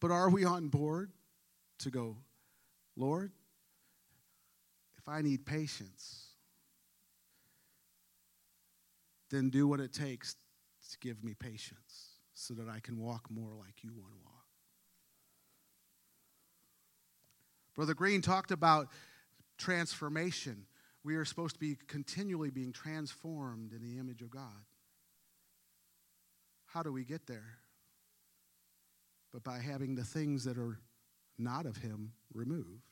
But 0.00 0.10
are 0.10 0.30
we 0.30 0.44
on 0.44 0.68
board 0.68 1.10
to 1.80 1.90
go, 1.90 2.16
Lord, 2.96 3.32
if 4.98 5.08
I 5.08 5.22
need 5.22 5.44
patience, 5.44 6.26
then 9.30 9.50
do 9.50 9.68
what 9.68 9.80
it 9.80 9.92
takes 9.92 10.34
to 10.90 10.98
give 10.98 11.22
me 11.22 11.34
patience 11.34 12.16
so 12.34 12.54
that 12.54 12.68
I 12.68 12.80
can 12.80 12.98
walk 12.98 13.30
more 13.30 13.52
like 13.54 13.82
you 13.82 13.92
want 13.94 14.12
to 14.12 14.18
walk. 14.24 14.34
Brother 17.74 17.94
Green 17.94 18.22
talked 18.22 18.50
about 18.50 18.88
transformation. 19.56 20.66
We 21.04 21.16
are 21.16 21.24
supposed 21.24 21.54
to 21.54 21.60
be 21.60 21.76
continually 21.86 22.50
being 22.50 22.72
transformed 22.72 23.72
in 23.72 23.82
the 23.82 23.98
image 23.98 24.22
of 24.22 24.30
God. 24.30 24.64
How 26.66 26.82
do 26.82 26.92
we 26.92 27.04
get 27.04 27.26
there? 27.26 27.59
But 29.32 29.44
by 29.44 29.58
having 29.58 29.94
the 29.94 30.04
things 30.04 30.44
that 30.44 30.58
are 30.58 30.78
not 31.38 31.66
of 31.66 31.76
Him 31.76 32.12
removed. 32.34 32.82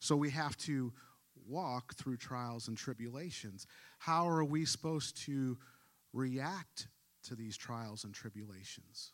So 0.00 0.16
we 0.16 0.30
have 0.30 0.56
to 0.58 0.92
walk 1.48 1.94
through 1.94 2.16
trials 2.18 2.68
and 2.68 2.76
tribulations. 2.76 3.66
How 3.98 4.28
are 4.28 4.44
we 4.44 4.64
supposed 4.64 5.16
to 5.24 5.58
react 6.12 6.88
to 7.24 7.34
these 7.34 7.56
trials 7.56 8.04
and 8.04 8.14
tribulations? 8.14 9.12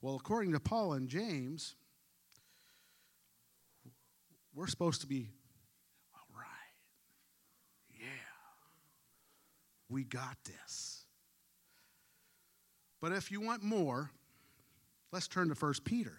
Well, 0.00 0.16
according 0.16 0.52
to 0.52 0.60
Paul 0.60 0.92
and 0.92 1.08
James, 1.08 1.74
we're 4.54 4.66
supposed 4.66 5.00
to 5.00 5.06
be, 5.06 5.30
all 6.14 6.38
right, 6.38 6.46
yeah, 7.98 8.06
we 9.88 10.04
got 10.04 10.36
this. 10.44 11.03
But 13.04 13.12
if 13.12 13.30
you 13.30 13.42
want 13.42 13.62
more, 13.62 14.10
let's 15.12 15.28
turn 15.28 15.50
to 15.50 15.54
First 15.54 15.84
Peter. 15.84 16.16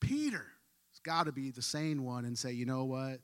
Peter 0.00 0.46
has 0.90 0.98
got 1.02 1.26
to 1.26 1.32
be 1.32 1.50
the 1.50 1.60
sane 1.60 2.02
one 2.02 2.24
and 2.24 2.38
say, 2.38 2.52
you 2.52 2.64
know 2.64 2.84
what? 2.84 3.20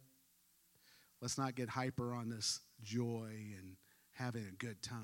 Let's 1.22 1.38
not 1.38 1.54
get 1.54 1.70
hyper 1.70 2.12
on 2.12 2.28
this 2.28 2.60
joy 2.82 3.30
and 3.56 3.76
having 4.12 4.44
a 4.46 4.54
good 4.62 4.82
time. 4.82 5.00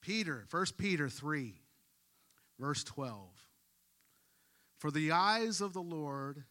Peter, 0.00 0.48
1 0.50 0.66
Peter 0.76 1.08
3, 1.08 1.60
verse 2.58 2.82
12. 2.82 3.28
For 4.78 4.90
the 4.90 5.12
eyes 5.12 5.60
of 5.60 5.74
the 5.74 5.80
Lord 5.80 6.42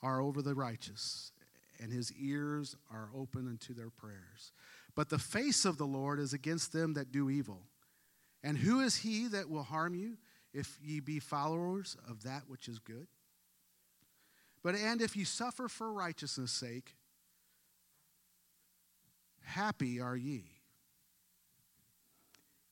are 0.00 0.22
over 0.22 0.40
the 0.40 0.54
righteous, 0.54 1.32
and 1.82 1.92
his 1.92 2.14
ears 2.14 2.76
are 2.90 3.10
open 3.14 3.46
unto 3.46 3.74
their 3.74 3.90
prayers. 3.90 4.52
But 4.94 5.10
the 5.10 5.18
face 5.18 5.66
of 5.66 5.76
the 5.76 5.86
Lord 5.86 6.18
is 6.18 6.32
against 6.32 6.72
them 6.72 6.94
that 6.94 7.12
do 7.12 7.28
evil. 7.28 7.66
And 8.42 8.58
who 8.58 8.80
is 8.80 8.96
he 8.96 9.28
that 9.28 9.50
will 9.50 9.62
harm 9.62 9.94
you 9.94 10.16
if 10.52 10.78
ye 10.82 11.00
be 11.00 11.18
followers 11.18 11.96
of 12.08 12.22
that 12.22 12.42
which 12.48 12.68
is 12.68 12.78
good? 12.78 13.06
But 14.62 14.74
and 14.74 15.00
if 15.00 15.16
ye 15.16 15.24
suffer 15.24 15.68
for 15.68 15.92
righteousness' 15.92 16.52
sake, 16.52 16.94
Happy 19.50 20.00
are 20.00 20.16
ye. 20.16 20.44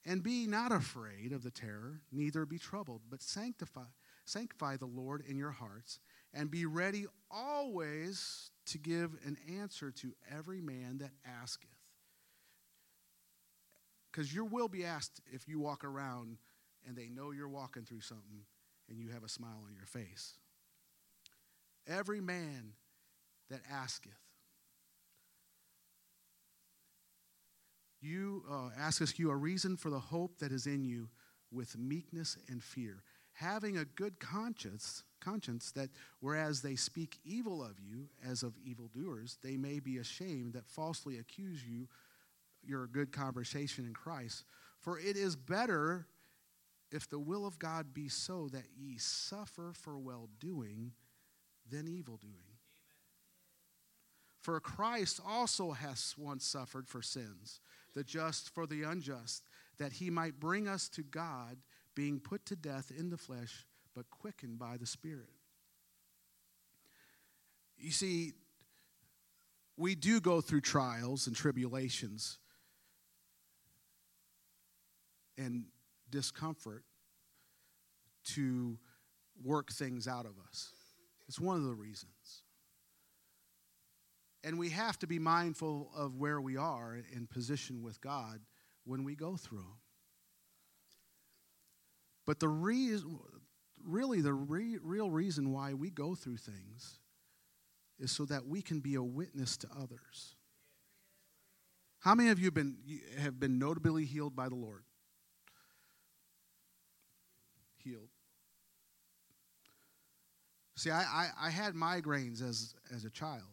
And 0.04 0.22
be 0.22 0.46
not 0.46 0.70
afraid 0.70 1.32
of 1.32 1.42
the 1.42 1.50
terror, 1.50 2.02
neither 2.12 2.46
be 2.46 2.58
troubled, 2.58 3.02
but 3.10 3.20
sanctify, 3.20 3.88
sanctify 4.25 4.76
the 4.76 4.87
Lord 4.87 5.25
in 5.28 5.37
your 5.37 5.50
hearts, 5.50 5.98
and 6.32 6.50
be 6.50 6.66
ready 6.66 7.06
always 7.30 8.52
to 8.66 8.78
give 8.78 9.18
an 9.25 9.37
answer 9.58 9.90
to 9.90 10.14
every 10.30 10.60
man 10.60 10.98
that 10.98 11.10
asketh. 11.26 11.68
Because 14.18 14.34
you 14.34 14.44
will 14.44 14.66
be 14.66 14.84
asked 14.84 15.20
if 15.32 15.46
you 15.46 15.60
walk 15.60 15.84
around 15.84 16.38
and 16.84 16.96
they 16.96 17.08
know 17.08 17.30
you're 17.30 17.48
walking 17.48 17.84
through 17.84 18.00
something 18.00 18.40
and 18.88 18.98
you 18.98 19.10
have 19.10 19.22
a 19.22 19.28
smile 19.28 19.62
on 19.64 19.76
your 19.76 19.87
face. 19.87 20.32
Every 21.87 22.20
man 22.20 22.72
that 23.48 23.60
asketh 23.70 24.10
you, 28.00 28.42
uh, 28.50 28.70
asketh 28.76 29.20
you 29.20 29.30
a 29.30 29.37
reason 29.37 29.76
for 29.76 29.88
the 29.88 30.00
hope 30.00 30.40
that 30.40 30.50
is 30.50 30.66
in 30.66 30.82
you 30.82 31.10
with 31.52 31.78
meekness 31.78 32.37
and 32.48 32.60
fear, 32.60 33.04
having 33.34 33.76
a 33.76 33.84
good 33.84 34.18
conscience, 34.18 35.04
conscience 35.20 35.70
that 35.70 35.90
whereas 36.18 36.60
they 36.60 36.75
speak 36.75 37.20
evil 37.25 37.62
of 37.62 37.78
you 37.78 38.08
as 38.28 38.42
of 38.42 38.54
evildoers, 38.64 39.38
they 39.44 39.56
may 39.56 39.78
be 39.78 39.98
ashamed 39.98 40.54
that 40.54 40.66
falsely 40.66 41.18
accuse 41.18 41.64
you 41.64 41.87
your 42.68 42.87
good 42.87 43.12
conversation 43.12 43.87
in 43.87 43.94
Christ. 43.94 44.44
For 44.78 44.98
it 44.98 45.16
is 45.16 45.37
better 45.37 46.06
if 46.90 47.08
the 47.08 47.18
will 47.18 47.46
of 47.46 47.58
God 47.58 47.92
be 47.92 48.08
so 48.08 48.48
that 48.52 48.66
ye 48.76 48.98
suffer 48.98 49.72
for 49.75 49.98
well 49.98 50.28
doing 50.40 50.92
than 51.70 51.88
evil 51.88 52.16
doing. 52.16 52.34
For 54.40 54.60
Christ 54.60 55.20
also 55.26 55.72
has 55.72 56.14
once 56.16 56.46
suffered 56.46 56.88
for 56.88 57.02
sins, 57.02 57.60
the 57.94 58.04
just 58.04 58.54
for 58.54 58.66
the 58.66 58.82
unjust, 58.84 59.44
that 59.78 59.92
he 59.92 60.10
might 60.10 60.40
bring 60.40 60.68
us 60.68 60.88
to 60.90 61.02
God, 61.02 61.58
being 61.94 62.20
put 62.20 62.46
to 62.46 62.56
death 62.56 62.90
in 62.96 63.10
the 63.10 63.18
flesh, 63.18 63.66
but 63.94 64.08
quickened 64.10 64.58
by 64.58 64.76
the 64.76 64.87
Spirit. 64.87 65.28
You 67.76 67.90
see, 67.90 68.32
we 69.76 69.94
do 69.94 70.20
go 70.20 70.40
through 70.40 70.62
trials 70.62 71.26
and 71.26 71.37
tribulations 71.37 72.38
and 75.38 75.64
discomfort 76.11 76.85
to 78.35 78.78
work 79.42 79.71
things 79.71 80.07
out 80.07 80.26
of 80.26 80.33
us. 80.47 80.73
It's 81.28 81.40
one 81.40 81.57
of 81.57 81.64
the 81.64 81.75
reasons. 81.75 82.42
And 84.45 84.59
we 84.59 84.71
have 84.71 84.99
to 85.00 85.07
be 85.07 85.18
mindful 85.18 85.90
of 85.97 86.16
where 86.16 86.40
we 86.40 86.57
are 86.57 86.99
in 87.14 87.26
position 87.26 87.83
with 87.83 88.00
God 88.00 88.40
when 88.85 89.04
we 89.04 89.14
go 89.14 89.37
through 89.37 89.59
them. 89.59 89.80
But 92.26 92.40
the 92.40 92.49
reason, 92.49 93.18
really, 93.85 94.21
the 94.21 94.35
re- 94.35 94.78
real 94.83 95.11
reason 95.11 95.52
why 95.52 95.75
we 95.75 95.90
go 95.90 96.14
through 96.14 96.37
things 96.37 96.99
is 97.99 98.12
so 98.12 98.25
that 98.26 98.47
we 98.47 98.62
can 98.62 98.80
be 98.80 98.95
a 98.95 99.02
witness 99.02 99.57
to 99.59 99.68
others. 99.76 100.37
How 102.00 102.14
many 102.14 102.28
of 102.30 102.38
you 102.38 102.47
have 102.47 102.54
been, 102.54 102.76
have 103.18 103.40
been 103.40 103.59
notably 103.59 104.04
healed 104.04 104.37
by 104.37 104.49
the 104.49 104.54
Lord? 104.54 104.85
Healed. 107.88 108.09
See, 110.76 110.90
I, 110.90 111.00
I, 111.00 111.28
I 111.47 111.50
had 111.50 111.75
migraines 111.75 112.42
as, 112.42 112.75
as 112.95 113.07
a 113.07 113.11
child. 113.11 113.49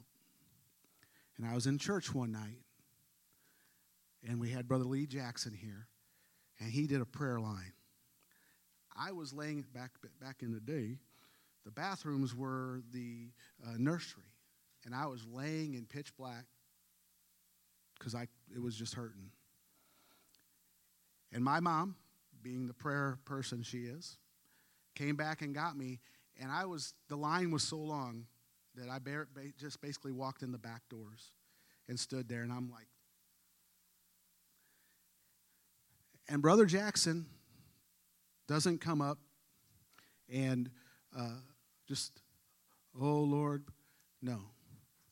And 1.38 1.48
I 1.48 1.54
was 1.56 1.68
in 1.68 1.78
church 1.78 2.14
one 2.14 2.32
night, 2.34 2.60
and 4.28 4.40
we 4.40 4.50
had 4.50 4.68
Brother 4.68 4.84
Lee 4.84 5.06
Jackson 5.06 5.54
here, 5.54 5.88
and 6.60 6.70
he 6.70 6.86
did 6.86 7.02
a 7.02 7.06
prayer 7.06 7.40
line. 7.40 7.74
I 8.98 9.12
was 9.12 9.34
laying 9.34 9.66
back 9.74 9.92
back 10.22 10.42
in 10.42 10.54
the 10.54 10.60
day. 10.60 11.00
The 11.66 11.72
bathrooms 11.72 12.36
were 12.36 12.82
the 12.92 13.32
uh, 13.66 13.74
nursery, 13.78 14.24
and 14.86 14.94
I 14.94 15.08
was 15.08 15.26
laying 15.26 15.74
in 15.74 15.86
pitch 15.86 16.16
black 16.18 16.46
because 17.98 18.16
I 18.16 18.28
it 18.54 18.62
was 18.62 18.76
just 18.76 18.94
hurting. 18.94 19.32
And 21.34 21.44
my 21.44 21.60
mom, 21.60 21.96
being 22.42 22.68
the 22.68 22.74
prayer 22.74 23.18
person 23.26 23.64
she 23.64 23.80
is, 23.80 24.18
came 24.96 25.16
back 25.16 25.42
and 25.42 25.54
got 25.54 25.78
me, 25.78 26.00
and 26.40 26.52
I 26.52 26.66
was 26.66 26.94
the 27.10 27.16
line 27.16 27.52
was 27.52 27.64
so 27.64 27.78
long 27.78 28.26
that 28.76 28.90
I 28.90 29.00
just 29.58 29.82
basically 29.82 30.12
walked 30.12 30.42
in 30.42 30.52
the 30.52 30.58
back 30.58 30.82
doors 30.90 31.32
and 31.88 32.00
stood 32.00 32.28
there, 32.28 32.42
and 32.42 32.52
I'm 32.52 32.70
like, 32.70 32.88
and 36.28 36.42
Brother 36.42 36.66
Jackson 36.66 37.28
doesn't 38.48 38.82
come 38.82 39.02
up 39.02 39.20
and 40.34 40.70
uh, 41.18 41.40
just, 41.88 42.22
oh 43.00 43.22
Lord, 43.22 43.64
no. 44.22 44.40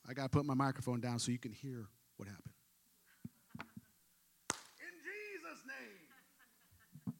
I 0.07 0.13
got 0.13 0.23
to 0.23 0.29
put 0.29 0.45
my 0.45 0.53
microphone 0.53 0.99
down 0.99 1.19
so 1.19 1.31
you 1.31 1.39
can 1.39 1.51
hear 1.51 1.87
what 2.17 2.27
happened. 2.27 2.53
In 4.79 4.93
Jesus' 5.01 5.63
name. 5.65 7.13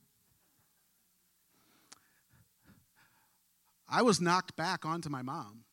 I 3.94 4.02
was 4.02 4.20
knocked 4.20 4.56
back 4.56 4.86
onto 4.88 5.08
my 5.08 5.22
mom. 5.22 5.66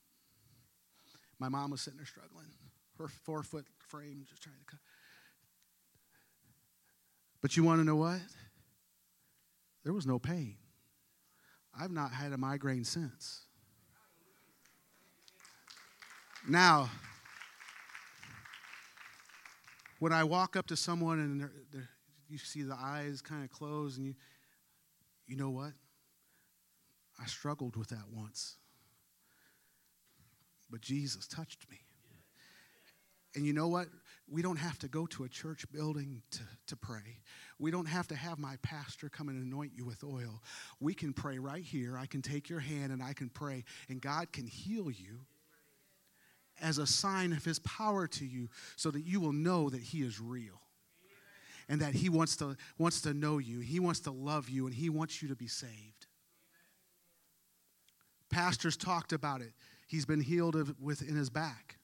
My 1.39 1.49
mom 1.49 1.71
was 1.71 1.81
sitting 1.81 1.97
there 1.97 2.05
struggling, 2.05 2.49
her 2.99 3.09
four 3.09 3.43
foot 3.43 3.65
frame 3.89 4.27
just 4.29 4.43
trying 4.43 4.59
to 4.59 4.65
cut. 4.67 4.81
But 7.41 7.57
you 7.57 7.65
want 7.65 7.81
to 7.81 7.85
know 7.85 7.97
what? 7.97 8.21
There 9.85 9.95
was 9.95 10.07
no 10.07 10.19
pain. 10.19 10.57
I've 11.75 11.93
not 11.93 12.13
had 12.13 12.35
a 12.35 12.37
migraine 12.37 12.85
since. 12.85 13.47
Now, 16.47 16.91
when 19.99 20.13
I 20.13 20.25
walk 20.25 20.57
up 20.57 20.67
to 20.67 20.77
someone 20.77 21.21
and 21.21 21.41
they're, 21.41 21.53
they're, 21.73 21.89
you 22.29 22.37
see 22.37 22.63
the 22.63 22.77
eyes 22.79 23.23
kind 23.23 23.45
of 23.45 23.51
close, 23.51 23.97
and 23.97 24.05
you, 24.05 24.15
you 25.27 25.37
know 25.37 25.51
what? 25.51 25.73
I 27.21 27.27
struggled 27.27 27.77
with 27.77 27.89
that 27.89 28.09
once. 28.13 28.57
But 30.71 30.81
Jesus 30.81 31.27
touched 31.27 31.69
me. 31.71 31.79
And 33.35 33.47
you 33.47 33.53
know 33.53 33.69
what? 33.69 33.87
We 34.29 34.43
don't 34.43 34.57
have 34.57 34.79
to 34.81 34.89
go 34.89 35.07
to 35.07 35.25
a 35.25 35.29
church 35.29 35.65
building 35.73 36.23
to, 36.33 36.41
to 36.69 36.77
pray. 36.77 37.21
We 37.59 37.71
don't 37.71 37.87
have 37.87 38.09
to 38.09 38.17
have 38.17 38.39
my 38.39 38.57
pastor 38.63 39.09
come 39.09 39.29
and 39.29 39.43
anoint 39.43 39.73
you 39.75 39.85
with 39.85 40.03
oil. 40.03 40.43
We 40.81 40.95
can 40.95 41.13
pray 41.13 41.39
right 41.39 41.63
here. 41.63 41.97
I 41.97 42.07
can 42.07 42.23
take 42.23 42.49
your 42.49 42.61
hand 42.61 42.93
and 42.93 43.03
I 43.03 43.13
can 43.13 43.29
pray, 43.29 43.65
and 43.89 44.01
God 44.01 44.33
can 44.33 44.47
heal 44.47 44.91
you 44.91 45.21
as 46.61 46.79
a 46.79 46.87
sign 46.87 47.33
of 47.33 47.45
his 47.45 47.59
power 47.61 48.07
to 48.07 48.25
you 48.27 48.49
so 48.77 48.91
that 48.91 49.03
you 49.03 49.21
will 49.21 49.33
know 49.33 49.71
that 49.71 49.81
he 49.81 50.03
is 50.03 50.21
real 50.21 50.61
and 51.69 51.81
that 51.81 51.95
he 51.95 52.09
wants 52.09 52.37
to, 52.37 52.57
wants 52.79 53.01
to 53.03 53.15
know 53.15 53.39
you. 53.39 53.61
He 53.61 53.81
wants 53.81 54.01
to 54.01 54.11
love 54.11 54.49
you 54.49 54.67
and 54.67 54.75
he 54.75 54.91
wants 54.91 55.23
you 55.23 55.29
to 55.29 55.37
be 55.37 55.47
saved. 55.47 56.07
Pastors 58.31 58.77
talked 58.77 59.12
about 59.12 59.40
it. 59.40 59.53
He's 59.87 60.07
been 60.07 60.21
healed 60.21 60.57
of, 60.57 60.75
within 60.81 61.16
his 61.16 61.31
back. 61.31 61.79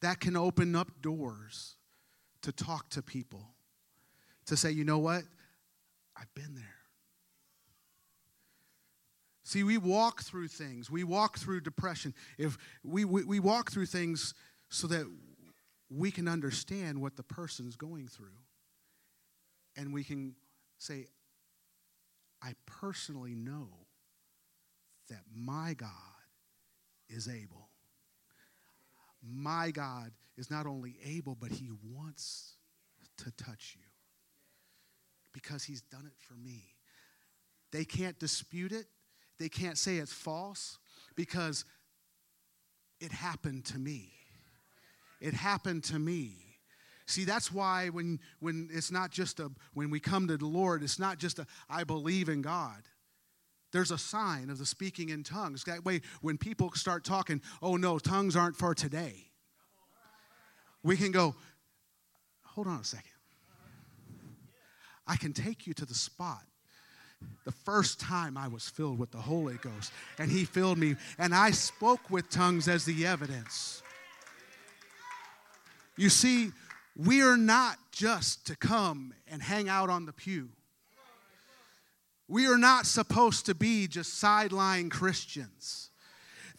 That 0.00 0.20
can 0.20 0.36
open 0.36 0.74
up 0.74 0.88
doors 1.00 1.76
to 2.42 2.50
talk 2.50 2.88
to 2.90 3.02
people, 3.02 3.46
to 4.46 4.56
say, 4.56 4.70
you 4.70 4.84
know 4.84 4.98
what? 4.98 5.22
I've 6.16 6.32
been 6.34 6.54
there. 6.54 6.64
See, 9.44 9.62
we 9.62 9.76
walk 9.76 10.22
through 10.22 10.48
things. 10.48 10.90
We 10.90 11.04
walk 11.04 11.38
through 11.38 11.60
depression. 11.60 12.14
If 12.38 12.56
we, 12.82 13.04
we, 13.04 13.24
we 13.24 13.38
walk 13.38 13.70
through 13.70 13.86
things 13.86 14.34
so 14.70 14.86
that 14.86 15.06
we 15.90 16.10
can 16.10 16.26
understand 16.26 17.00
what 17.00 17.16
the 17.16 17.22
person's 17.22 17.76
going 17.76 18.08
through. 18.08 18.38
And 19.76 19.92
we 19.92 20.04
can 20.04 20.34
say, 20.78 21.06
I 22.42 22.54
personally 22.64 23.34
know 23.34 23.68
that 25.12 25.20
my 25.34 25.74
God 25.74 25.90
is 27.10 27.28
able. 27.28 27.68
My 29.22 29.70
God 29.70 30.10
is 30.38 30.50
not 30.50 30.66
only 30.66 30.96
able, 31.04 31.36
but 31.38 31.50
He 31.52 31.70
wants 31.84 32.54
to 33.18 33.30
touch 33.32 33.76
you 33.78 33.84
because 35.32 35.64
He's 35.64 35.82
done 35.82 36.06
it 36.06 36.16
for 36.18 36.34
me. 36.34 36.64
They 37.72 37.84
can't 37.84 38.18
dispute 38.18 38.72
it, 38.72 38.86
they 39.38 39.50
can't 39.50 39.76
say 39.76 39.96
it's 39.96 40.12
false 40.12 40.78
because 41.14 41.66
it 42.98 43.12
happened 43.12 43.66
to 43.66 43.78
me. 43.78 44.12
It 45.20 45.34
happened 45.34 45.84
to 45.84 45.98
me. 45.98 46.36
See, 47.06 47.24
that's 47.24 47.52
why 47.52 47.88
when, 47.88 48.18
when 48.40 48.70
it's 48.72 48.90
not 48.90 49.10
just 49.10 49.40
a, 49.40 49.50
when 49.74 49.90
we 49.90 50.00
come 50.00 50.26
to 50.28 50.36
the 50.36 50.46
Lord, 50.46 50.82
it's 50.82 50.98
not 50.98 51.18
just 51.18 51.38
a, 51.38 51.46
I 51.68 51.84
believe 51.84 52.28
in 52.28 52.40
God 52.40 52.82
there's 53.72 53.90
a 53.90 53.98
sign 53.98 54.50
of 54.50 54.58
the 54.58 54.66
speaking 54.66 55.08
in 55.08 55.22
tongues. 55.22 55.64
That 55.64 55.84
way, 55.84 56.02
when 56.20 56.38
people 56.38 56.70
start 56.74 57.04
talking, 57.04 57.40
oh 57.62 57.76
no, 57.76 57.98
tongues 57.98 58.36
aren't 58.36 58.56
for 58.56 58.74
today, 58.74 59.30
we 60.82 60.96
can 60.96 61.10
go, 61.10 61.34
hold 62.44 62.66
on 62.66 62.80
a 62.80 62.84
second. 62.84 63.10
I 65.06 65.16
can 65.16 65.32
take 65.32 65.66
you 65.66 65.74
to 65.74 65.86
the 65.86 65.94
spot. 65.94 66.42
The 67.44 67.52
first 67.52 68.00
time 68.00 68.36
I 68.36 68.48
was 68.48 68.68
filled 68.68 68.98
with 68.98 69.10
the 69.12 69.18
Holy 69.18 69.54
Ghost, 69.54 69.92
and 70.18 70.30
He 70.30 70.44
filled 70.44 70.78
me, 70.78 70.96
and 71.18 71.34
I 71.34 71.52
spoke 71.52 72.10
with 72.10 72.28
tongues 72.30 72.68
as 72.68 72.84
the 72.84 73.06
evidence. 73.06 73.82
You 75.96 76.08
see, 76.08 76.50
we 76.96 77.22
are 77.22 77.36
not 77.36 77.78
just 77.92 78.46
to 78.46 78.56
come 78.56 79.14
and 79.30 79.42
hang 79.42 79.68
out 79.68 79.88
on 79.88 80.04
the 80.04 80.12
pew. 80.12 80.50
We 82.32 82.46
are 82.46 82.56
not 82.56 82.86
supposed 82.86 83.44
to 83.44 83.54
be 83.54 83.86
just 83.86 84.14
sideline 84.14 84.88
Christians. 84.88 85.90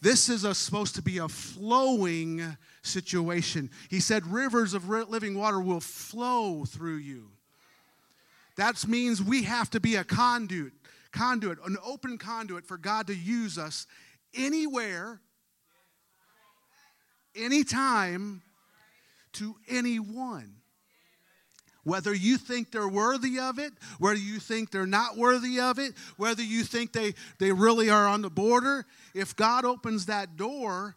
This 0.00 0.28
is 0.28 0.44
a, 0.44 0.54
supposed 0.54 0.94
to 0.94 1.02
be 1.02 1.18
a 1.18 1.26
flowing 1.26 2.56
situation. 2.82 3.70
He 3.90 3.98
said, 3.98 4.24
Rivers 4.24 4.72
of 4.74 4.88
living 4.88 5.36
water 5.36 5.58
will 5.60 5.80
flow 5.80 6.64
through 6.64 6.98
you. 6.98 7.26
That 8.56 8.86
means 8.86 9.20
we 9.20 9.42
have 9.42 9.68
to 9.70 9.80
be 9.80 9.96
a 9.96 10.04
conduit, 10.04 10.74
conduit, 11.10 11.58
an 11.66 11.76
open 11.84 12.18
conduit 12.18 12.64
for 12.64 12.76
God 12.76 13.08
to 13.08 13.16
use 13.16 13.58
us 13.58 13.88
anywhere, 14.32 15.20
anytime, 17.34 18.42
to 19.32 19.56
anyone. 19.68 20.54
Whether 21.84 22.14
you 22.14 22.38
think 22.38 22.72
they're 22.72 22.88
worthy 22.88 23.38
of 23.38 23.58
it, 23.58 23.72
whether 23.98 24.18
you 24.18 24.38
think 24.38 24.70
they're 24.70 24.86
not 24.86 25.16
worthy 25.16 25.60
of 25.60 25.78
it, 25.78 25.94
whether 26.16 26.42
you 26.42 26.64
think 26.64 26.92
they, 26.92 27.14
they 27.38 27.52
really 27.52 27.90
are 27.90 28.06
on 28.06 28.22
the 28.22 28.30
border, 28.30 28.86
if 29.14 29.36
God 29.36 29.64
opens 29.64 30.06
that 30.06 30.36
door, 30.36 30.96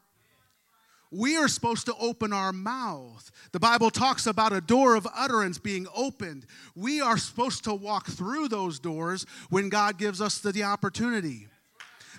we 1.12 1.38
are 1.38 1.48
supposed 1.48 1.86
to 1.86 1.96
open 2.00 2.34
our 2.34 2.52
mouth. 2.52 3.32
The 3.52 3.60
Bible 3.60 3.90
talks 3.90 4.28
about 4.28 4.52
a 4.52 4.62
door 4.62 4.96
of 4.96 5.08
utterance 5.16 5.58
being 5.58 5.88
opened. 5.96 6.46
We 6.76 7.00
are 7.02 7.18
supposed 7.18 7.64
to 7.66 7.74
walk 7.74 8.08
through 8.08 8.50
those 8.50 8.80
doors 8.80 9.26
when 9.50 9.70
God 9.70 9.98
gives 9.98 10.22
us 10.22 10.40
the, 10.40 10.52
the 10.52 10.64
opportunity. 10.64 11.48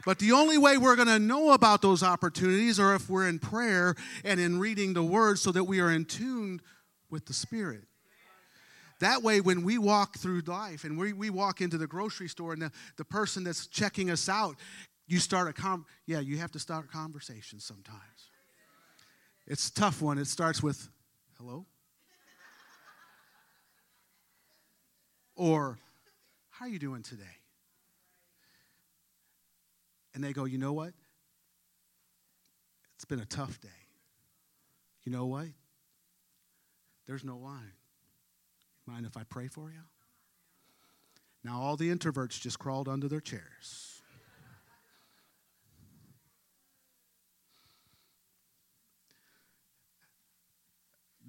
But 0.06 0.18
the 0.18 0.32
only 0.32 0.56
way 0.56 0.78
we're 0.78 0.96
going 0.96 1.08
to 1.08 1.18
know 1.18 1.52
about 1.52 1.82
those 1.82 2.02
opportunities 2.02 2.80
are 2.80 2.94
if 2.94 3.10
we're 3.10 3.28
in 3.28 3.38
prayer 3.38 3.94
and 4.24 4.40
in 4.40 4.58
reading 4.58 4.94
the 4.94 5.02
word 5.02 5.38
so 5.38 5.52
that 5.52 5.64
we 5.64 5.80
are 5.80 5.90
in 5.90 6.04
tune 6.04 6.62
with 7.10 7.26
the 7.26 7.34
Spirit. 7.34 7.84
That 9.00 9.22
way, 9.22 9.40
when 9.40 9.62
we 9.62 9.78
walk 9.78 10.18
through 10.18 10.42
life 10.46 10.84
and 10.84 10.98
we, 10.98 11.12
we 11.12 11.30
walk 11.30 11.60
into 11.60 11.78
the 11.78 11.86
grocery 11.86 12.28
store 12.28 12.52
and 12.52 12.62
the, 12.62 12.72
the 12.96 13.04
person 13.04 13.44
that's 13.44 13.66
checking 13.66 14.10
us 14.10 14.28
out, 14.28 14.56
you 15.06 15.18
start 15.18 15.48
a 15.48 15.52
com 15.52 15.86
yeah, 16.06 16.20
you 16.20 16.38
have 16.38 16.50
to 16.52 16.58
start 16.58 16.90
conversations 16.90 17.64
sometimes. 17.64 18.30
It's 19.46 19.68
a 19.68 19.74
tough 19.74 20.02
one. 20.02 20.18
It 20.18 20.26
starts 20.26 20.62
with 20.62 20.88
hello. 21.38 21.64
Or 25.36 25.78
how 26.50 26.66
are 26.66 26.68
you 26.68 26.80
doing 26.80 27.02
today? 27.02 27.22
And 30.14 30.22
they 30.24 30.32
go, 30.32 30.44
you 30.44 30.58
know 30.58 30.72
what? 30.72 30.92
It's 32.96 33.04
been 33.04 33.20
a 33.20 33.26
tough 33.26 33.60
day. 33.60 33.68
You 35.04 35.12
know 35.12 35.26
what? 35.26 35.46
There's 37.06 37.22
no 37.22 37.38
line. 37.38 37.77
Mind 38.88 39.04
if 39.04 39.18
I 39.18 39.22
pray 39.24 39.48
for 39.48 39.70
you? 39.70 39.82
Now, 41.44 41.60
all 41.60 41.76
the 41.76 41.94
introverts 41.94 42.40
just 42.40 42.58
crawled 42.58 42.88
under 42.88 43.06
their 43.06 43.20
chairs. 43.20 44.00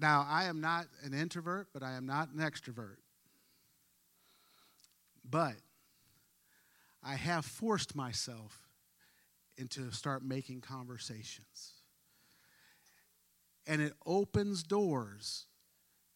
Now, 0.00 0.26
I 0.26 0.44
am 0.44 0.62
not 0.62 0.86
an 1.04 1.12
introvert, 1.12 1.68
but 1.74 1.82
I 1.82 1.92
am 1.92 2.06
not 2.06 2.30
an 2.30 2.38
extrovert. 2.38 2.96
But 5.28 5.56
I 7.04 7.16
have 7.16 7.44
forced 7.44 7.94
myself 7.94 8.70
into 9.58 9.92
start 9.92 10.24
making 10.24 10.62
conversations. 10.62 11.74
And 13.66 13.82
it 13.82 13.92
opens 14.06 14.62
doors 14.62 15.44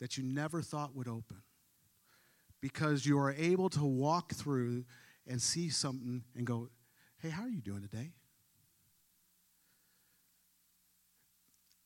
that 0.00 0.16
you 0.16 0.24
never 0.24 0.62
thought 0.62 0.94
would 0.94 1.08
open 1.08 1.42
because 2.60 3.04
you 3.04 3.18
are 3.18 3.32
able 3.32 3.68
to 3.70 3.84
walk 3.84 4.32
through 4.32 4.84
and 5.26 5.40
see 5.40 5.68
something 5.68 6.24
and 6.34 6.46
go, 6.46 6.68
hey, 7.18 7.28
how 7.28 7.42
are 7.42 7.48
you 7.48 7.60
doing 7.60 7.82
today? 7.82 8.12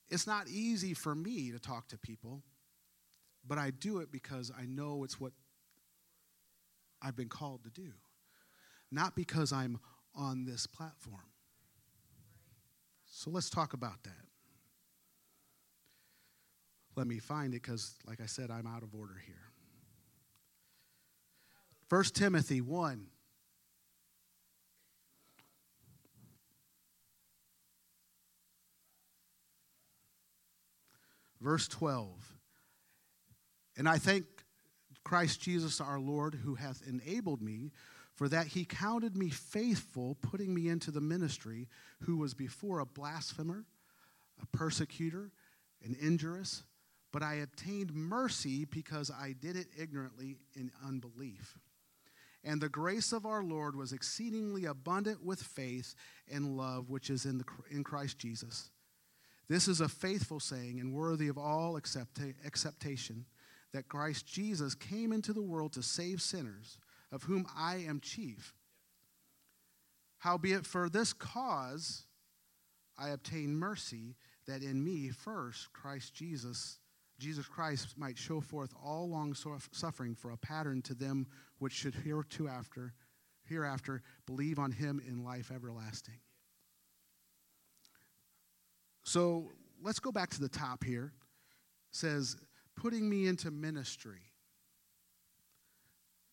It's 0.09 0.27
not 0.27 0.49
easy 0.49 0.95
for 0.95 1.15
me 1.15 1.51
to 1.51 1.59
talk 1.59 1.89
to 1.89 1.99
people, 1.99 2.43
but 3.47 3.59
I 3.59 3.71
do 3.71 3.99
it 3.99 4.11
because 4.11 4.51
I 4.57 4.65
know 4.65 5.05
it's 5.05 5.21
what 5.21 5.33
I've 7.03 7.17
been 7.17 7.29
called 7.29 7.65
to 7.65 7.71
do, 7.71 7.91
not 8.91 9.15
because 9.15 9.53
I'm 9.53 9.79
on 10.15 10.45
this 10.45 10.67
platform. 10.67 11.21
So 13.05 13.31
let's 13.31 13.51
talk 13.51 13.73
about 13.73 14.03
that. 14.05 14.28
Let 16.99 17.07
me 17.07 17.21
find 17.21 17.55
it 17.55 17.63
because, 17.63 17.95
like 18.09 18.21
I 18.21 18.27
said, 18.27 18.51
I'm 18.51 18.67
out 18.67 18.83
of 18.83 18.93
order 18.93 19.15
here. 19.25 19.37
1 21.91 22.03
Timothy 22.13 22.61
1. 22.61 23.07
Verse 31.41 31.69
12. 31.69 32.09
And 33.77 33.89
I 33.89 33.99
thank 33.99 34.25
Christ 35.05 35.41
Jesus 35.41 35.81
our 35.81 36.01
Lord, 36.01 36.35
who 36.35 36.57
hath 36.57 36.83
enabled 36.85 37.41
me, 37.41 37.71
for 38.17 38.29
that 38.29 38.49
he 38.49 38.65
counted 38.65 39.17
me 39.17 39.31
faithful, 39.31 40.17
putting 40.21 40.53
me 40.53 40.69
into 40.69 40.91
the 40.91 41.01
ministry, 41.01 41.69
who 42.01 42.17
was 42.17 42.35
before 42.35 42.81
a 42.81 42.87
blasphemer, 42.87 43.67
a 44.43 44.47
persecutor, 44.47 45.31
an 45.85 45.97
injurious, 46.01 46.65
but 47.13 47.23
I 47.23 47.35
obtained 47.37 47.95
mercy 47.95 48.65
because 48.65 49.11
I 49.11 49.35
did 49.41 49.57
it 49.57 49.69
ignorantly 49.79 50.37
in 50.55 50.71
unbelief. 50.87 51.59
And 52.45 52.61
the 52.61 52.69
grace 52.69 53.13
of 53.13 53.27
our 53.27 53.43
Lord 53.43 53.75
was 53.75 53.93
exceedingly 53.93 54.67
abundant 54.67 55.25
with 55.25 55.43
faith 55.43 55.95
and 56.31 56.57
love, 56.57 56.89
which 56.89 57.11
is 57.11 57.25
in, 57.25 57.39
the, 57.39 57.45
in 57.71 57.83
Christ 57.83 58.19
Jesus. 58.19 58.71
This 59.49 59.67
is 59.67 59.81
a 59.81 59.89
faithful 59.89 60.41
saying 60.41 60.79
and 60.79 60.95
worthy 60.95 61.29
of 61.29 61.39
all 61.39 61.81
accepta- 61.81 62.35
acceptation 62.47 63.25
that 63.73 63.89
Christ 63.89 64.27
Jesus 64.27 64.75
came 64.75 65.13
into 65.13 65.33
the 65.33 65.43
world 65.43 65.73
to 65.75 65.83
save 65.83 66.23
sinners, 66.23 66.79
of 67.11 67.25
whom 67.25 67.47
I 67.57 67.77
am 67.77 68.01
chief. 68.01 68.55
Howbeit, 70.19 70.67
for 70.67 70.89
this 70.89 71.13
cause 71.13 72.05
I 72.99 73.11
obtain 73.11 73.57
mercy, 73.57 74.17
that 74.47 74.63
in 74.63 74.83
me 74.83 75.09
first 75.11 75.73
Christ 75.73 76.15
Jesus 76.15 76.79
Jesus 77.19 77.47
Christ 77.47 77.99
might 77.99 78.17
show 78.17 78.41
forth 78.41 78.73
all 78.85 79.09
long 79.09 79.35
suffering 79.73 80.15
for 80.15 80.31
a 80.31 80.37
pattern 80.37 80.83
to 80.83 80.95
them 80.95 81.27
which 81.59 81.73
should 81.73 81.95
hereafter, 81.95 82.95
hereafter 83.45 84.03
believe 84.27 84.59
on 84.59 84.71
him 84.71 85.01
in 85.07 85.25
life 85.25 85.51
everlasting. 85.53 86.21
So 89.03 89.51
let's 89.83 89.99
go 89.99 90.13
back 90.13 90.31
to 90.31 90.41
the 90.41 90.49
top 90.49 90.85
here. 90.85 91.13
It 91.91 91.97
says, 91.97 92.37
putting 92.77 93.09
me 93.09 93.27
into 93.27 93.51
ministry. 93.51 94.21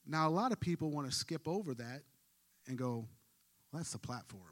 Now, 0.06 0.28
a 0.28 0.30
lot 0.30 0.52
of 0.52 0.60
people 0.60 0.91
want 0.91 1.10
to 1.10 1.15
skip 1.15 1.48
over 1.48 1.74
that 1.74 2.02
and 2.67 2.78
go, 2.78 3.08
well, 3.71 3.80
that's 3.80 3.91
the 3.91 3.98
platform. 3.98 4.43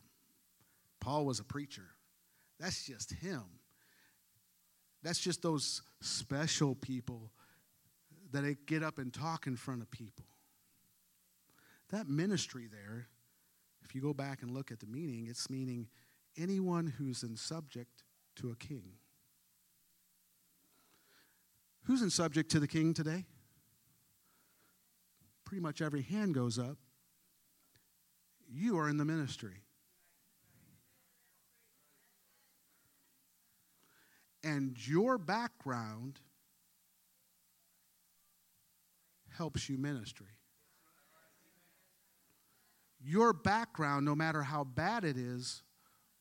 Paul 1.00 1.26
was 1.26 1.40
a 1.40 1.44
preacher. 1.44 1.90
That's 2.60 2.86
just 2.86 3.14
him. 3.14 3.44
That's 5.04 5.20
just 5.20 5.42
those 5.42 5.82
special 6.02 6.76
people 6.76 7.32
that 8.32 8.66
get 8.66 8.84
up 8.84 8.98
and 8.98 9.14
talk 9.14 9.46
in 9.46 9.56
front 9.56 9.82
of 9.82 9.92
people. 9.92 10.26
That 11.92 12.08
ministry 12.08 12.68
there, 12.72 13.08
if 13.84 13.94
you 13.94 14.02
go 14.02 14.14
back 14.14 14.42
and 14.42 14.52
look 14.52 14.72
at 14.72 14.80
the 14.80 14.88
meaning, 14.88 15.28
it's 15.30 15.50
meaning 15.50 15.88
anyone 16.38 16.88
who's 16.98 17.22
in 17.22 17.36
subject 17.36 18.04
to 18.38 18.50
a 18.50 18.56
king. 18.56 18.94
Who's 21.84 22.02
in 22.02 22.10
subject 22.10 22.50
to 22.52 22.60
the 22.60 22.68
king 22.68 22.94
today? 22.94 23.26
Pretty 25.44 25.62
much 25.62 25.82
every 25.82 26.02
hand 26.02 26.34
goes 26.34 26.58
up. 26.58 26.78
You 28.50 28.78
are 28.80 28.90
in 28.90 28.98
the 28.98 29.06
ministry. 29.06 29.63
And 34.44 34.76
your 34.88 35.18
background 35.18 36.20
helps 39.38 39.70
you 39.70 39.78
ministry. 39.78 40.28
Your 43.02 43.34
background, 43.34 44.06
no 44.06 44.16
matter 44.16 44.44
how 44.44 44.64
bad 44.64 45.04
it 45.04 45.18
is 45.18 45.62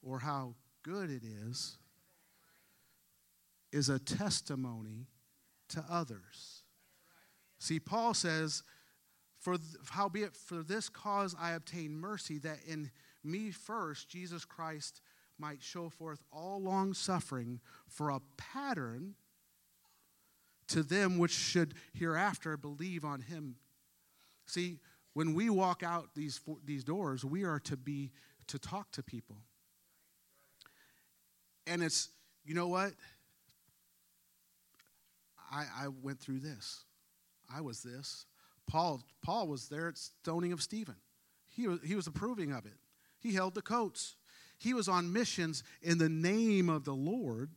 or 0.02 0.18
how 0.18 0.54
good 0.82 1.10
it 1.10 1.22
is, 1.24 1.78
is 3.72 3.88
a 3.88 3.98
testimony 3.98 5.06
to 5.68 5.84
others. 5.88 6.62
See, 7.58 7.78
Paul 7.78 8.14
says, 8.14 8.62
for 9.38 9.56
howbeit 9.90 10.36
for 10.36 10.62
this 10.62 10.88
cause 10.88 11.34
I 11.40 11.52
obtain 11.52 11.96
mercy, 11.96 12.38
that 12.38 12.58
in 12.66 12.90
me 13.24 13.50
first 13.50 14.08
Jesus 14.08 14.44
Christ 14.44 15.00
might 15.42 15.60
show 15.60 15.88
forth 15.88 16.22
all 16.32 16.62
long 16.62 16.94
suffering 16.94 17.58
for 17.88 18.10
a 18.10 18.20
pattern 18.36 19.16
to 20.68 20.84
them 20.84 21.18
which 21.18 21.32
should 21.32 21.74
hereafter 21.92 22.56
believe 22.56 23.04
on 23.04 23.20
him. 23.20 23.56
See, 24.46 24.78
when 25.14 25.34
we 25.34 25.50
walk 25.50 25.82
out 25.82 26.10
these, 26.14 26.40
these 26.64 26.84
doors, 26.84 27.24
we 27.24 27.42
are 27.42 27.58
to 27.58 27.76
be 27.76 28.12
to 28.46 28.58
talk 28.58 28.92
to 28.92 29.02
people. 29.02 29.36
And 31.66 31.82
it's, 31.82 32.10
you 32.44 32.54
know 32.54 32.68
what? 32.68 32.92
I, 35.50 35.64
I 35.76 35.88
went 35.88 36.20
through 36.20 36.38
this. 36.38 36.84
I 37.52 37.62
was 37.62 37.82
this. 37.82 38.26
Paul, 38.68 39.02
Paul 39.22 39.48
was 39.48 39.68
there 39.68 39.88
at 39.88 39.98
stoning 39.98 40.52
of 40.52 40.62
Stephen. 40.62 40.96
He 41.48 41.66
was, 41.66 41.80
he 41.84 41.96
was 41.96 42.06
approving 42.06 42.52
of 42.52 42.64
it. 42.64 42.78
He 43.18 43.34
held 43.34 43.54
the 43.54 43.62
coats. 43.62 44.14
He 44.62 44.74
was 44.74 44.86
on 44.88 45.12
missions 45.12 45.64
in 45.82 45.98
the 45.98 46.08
name 46.08 46.68
of 46.68 46.84
the 46.84 46.94
Lord 46.94 47.50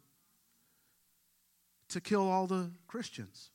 to 1.89 2.01
kill 2.01 2.27
all 2.27 2.47
the 2.47 2.71
Christians. 2.87 3.51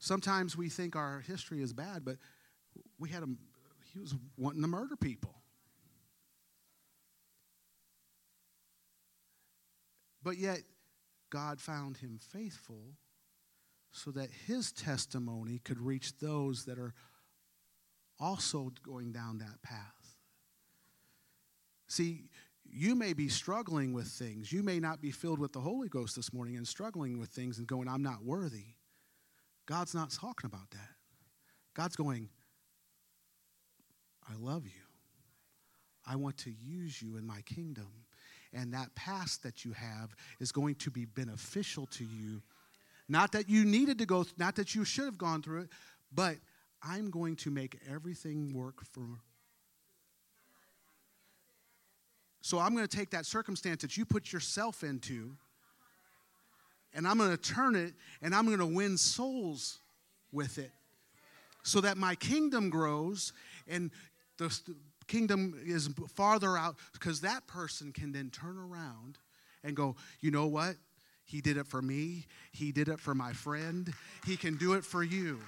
Sometimes 0.00 0.56
we 0.56 0.68
think 0.70 0.96
our 0.96 1.20
history 1.20 1.62
is 1.62 1.72
bad, 1.72 2.04
but 2.04 2.16
we 2.98 3.10
had 3.10 3.22
him, 3.22 3.38
he 3.92 4.00
was 4.00 4.12
wanting 4.36 4.62
to 4.62 4.66
murder 4.66 4.96
people. 4.96 5.36
But 10.20 10.36
yet, 10.36 10.62
God 11.30 11.60
found 11.60 11.98
him 11.98 12.18
faithful 12.32 12.96
so 13.92 14.10
that 14.10 14.30
his 14.48 14.72
testimony 14.72 15.60
could 15.62 15.80
reach 15.80 16.18
those 16.18 16.64
that 16.64 16.76
are 16.76 16.92
also 18.20 18.70
going 18.84 19.12
down 19.12 19.38
that 19.38 19.62
path. 19.62 20.16
See, 21.88 22.24
you 22.64 22.94
may 22.94 23.14
be 23.14 23.28
struggling 23.28 23.92
with 23.92 24.06
things. 24.06 24.52
You 24.52 24.62
may 24.62 24.78
not 24.78 25.00
be 25.00 25.10
filled 25.10 25.40
with 25.40 25.52
the 25.52 25.60
Holy 25.60 25.88
Ghost 25.88 26.14
this 26.14 26.32
morning 26.32 26.56
and 26.56 26.66
struggling 26.66 27.18
with 27.18 27.30
things 27.30 27.58
and 27.58 27.66
going, 27.66 27.88
I'm 27.88 28.02
not 28.02 28.24
worthy. 28.24 28.76
God's 29.66 29.94
not 29.94 30.10
talking 30.10 30.46
about 30.46 30.70
that. 30.70 30.90
God's 31.74 31.96
going, 31.96 32.28
I 34.28 34.34
love 34.38 34.66
you. 34.66 34.82
I 36.06 36.16
want 36.16 36.36
to 36.38 36.50
use 36.50 37.00
you 37.02 37.16
in 37.16 37.26
my 37.26 37.40
kingdom. 37.42 37.88
And 38.52 38.72
that 38.74 38.94
past 38.94 39.42
that 39.44 39.64
you 39.64 39.72
have 39.72 40.14
is 40.40 40.52
going 40.52 40.76
to 40.76 40.90
be 40.90 41.04
beneficial 41.04 41.86
to 41.86 42.04
you. 42.04 42.42
Not 43.08 43.32
that 43.32 43.48
you 43.48 43.64
needed 43.64 43.98
to 43.98 44.06
go, 44.06 44.24
not 44.38 44.56
that 44.56 44.74
you 44.74 44.84
should 44.84 45.04
have 45.04 45.18
gone 45.18 45.42
through 45.42 45.62
it, 45.62 45.68
but 46.12 46.36
I'm 46.82 47.10
going 47.10 47.36
to 47.36 47.50
make 47.50 47.78
everything 47.90 48.54
work 48.54 48.84
for. 48.84 49.20
So 52.42 52.58
I'm 52.58 52.74
going 52.74 52.86
to 52.86 52.96
take 52.96 53.10
that 53.10 53.26
circumstance 53.26 53.82
that 53.82 53.96
you 53.96 54.04
put 54.04 54.32
yourself 54.32 54.82
into, 54.82 55.36
and 56.94 57.06
I'm 57.06 57.18
going 57.18 57.30
to 57.30 57.36
turn 57.36 57.76
it, 57.76 57.92
and 58.22 58.34
I'm 58.34 58.46
going 58.46 58.58
to 58.58 58.66
win 58.66 58.96
souls 58.96 59.78
with 60.32 60.58
it 60.58 60.72
so 61.62 61.80
that 61.82 61.96
my 61.96 62.14
kingdom 62.14 62.70
grows 62.70 63.32
and 63.68 63.90
the 64.38 64.58
kingdom 65.06 65.60
is 65.64 65.88
farther 66.14 66.56
out 66.56 66.76
because 66.92 67.20
that 67.20 67.46
person 67.46 67.92
can 67.92 68.12
then 68.12 68.30
turn 68.30 68.56
around 68.56 69.18
and 69.62 69.76
go, 69.76 69.96
you 70.20 70.30
know 70.30 70.46
what? 70.46 70.76
He 71.24 71.40
did 71.40 71.58
it 71.58 71.66
for 71.66 71.82
me. 71.82 72.26
He 72.52 72.72
did 72.72 72.88
it 72.88 72.98
for 72.98 73.14
my 73.14 73.32
friend. 73.32 73.92
He 74.24 74.36
can 74.36 74.56
do 74.56 74.72
it 74.72 74.84
for 74.84 75.02
you. 75.02 75.38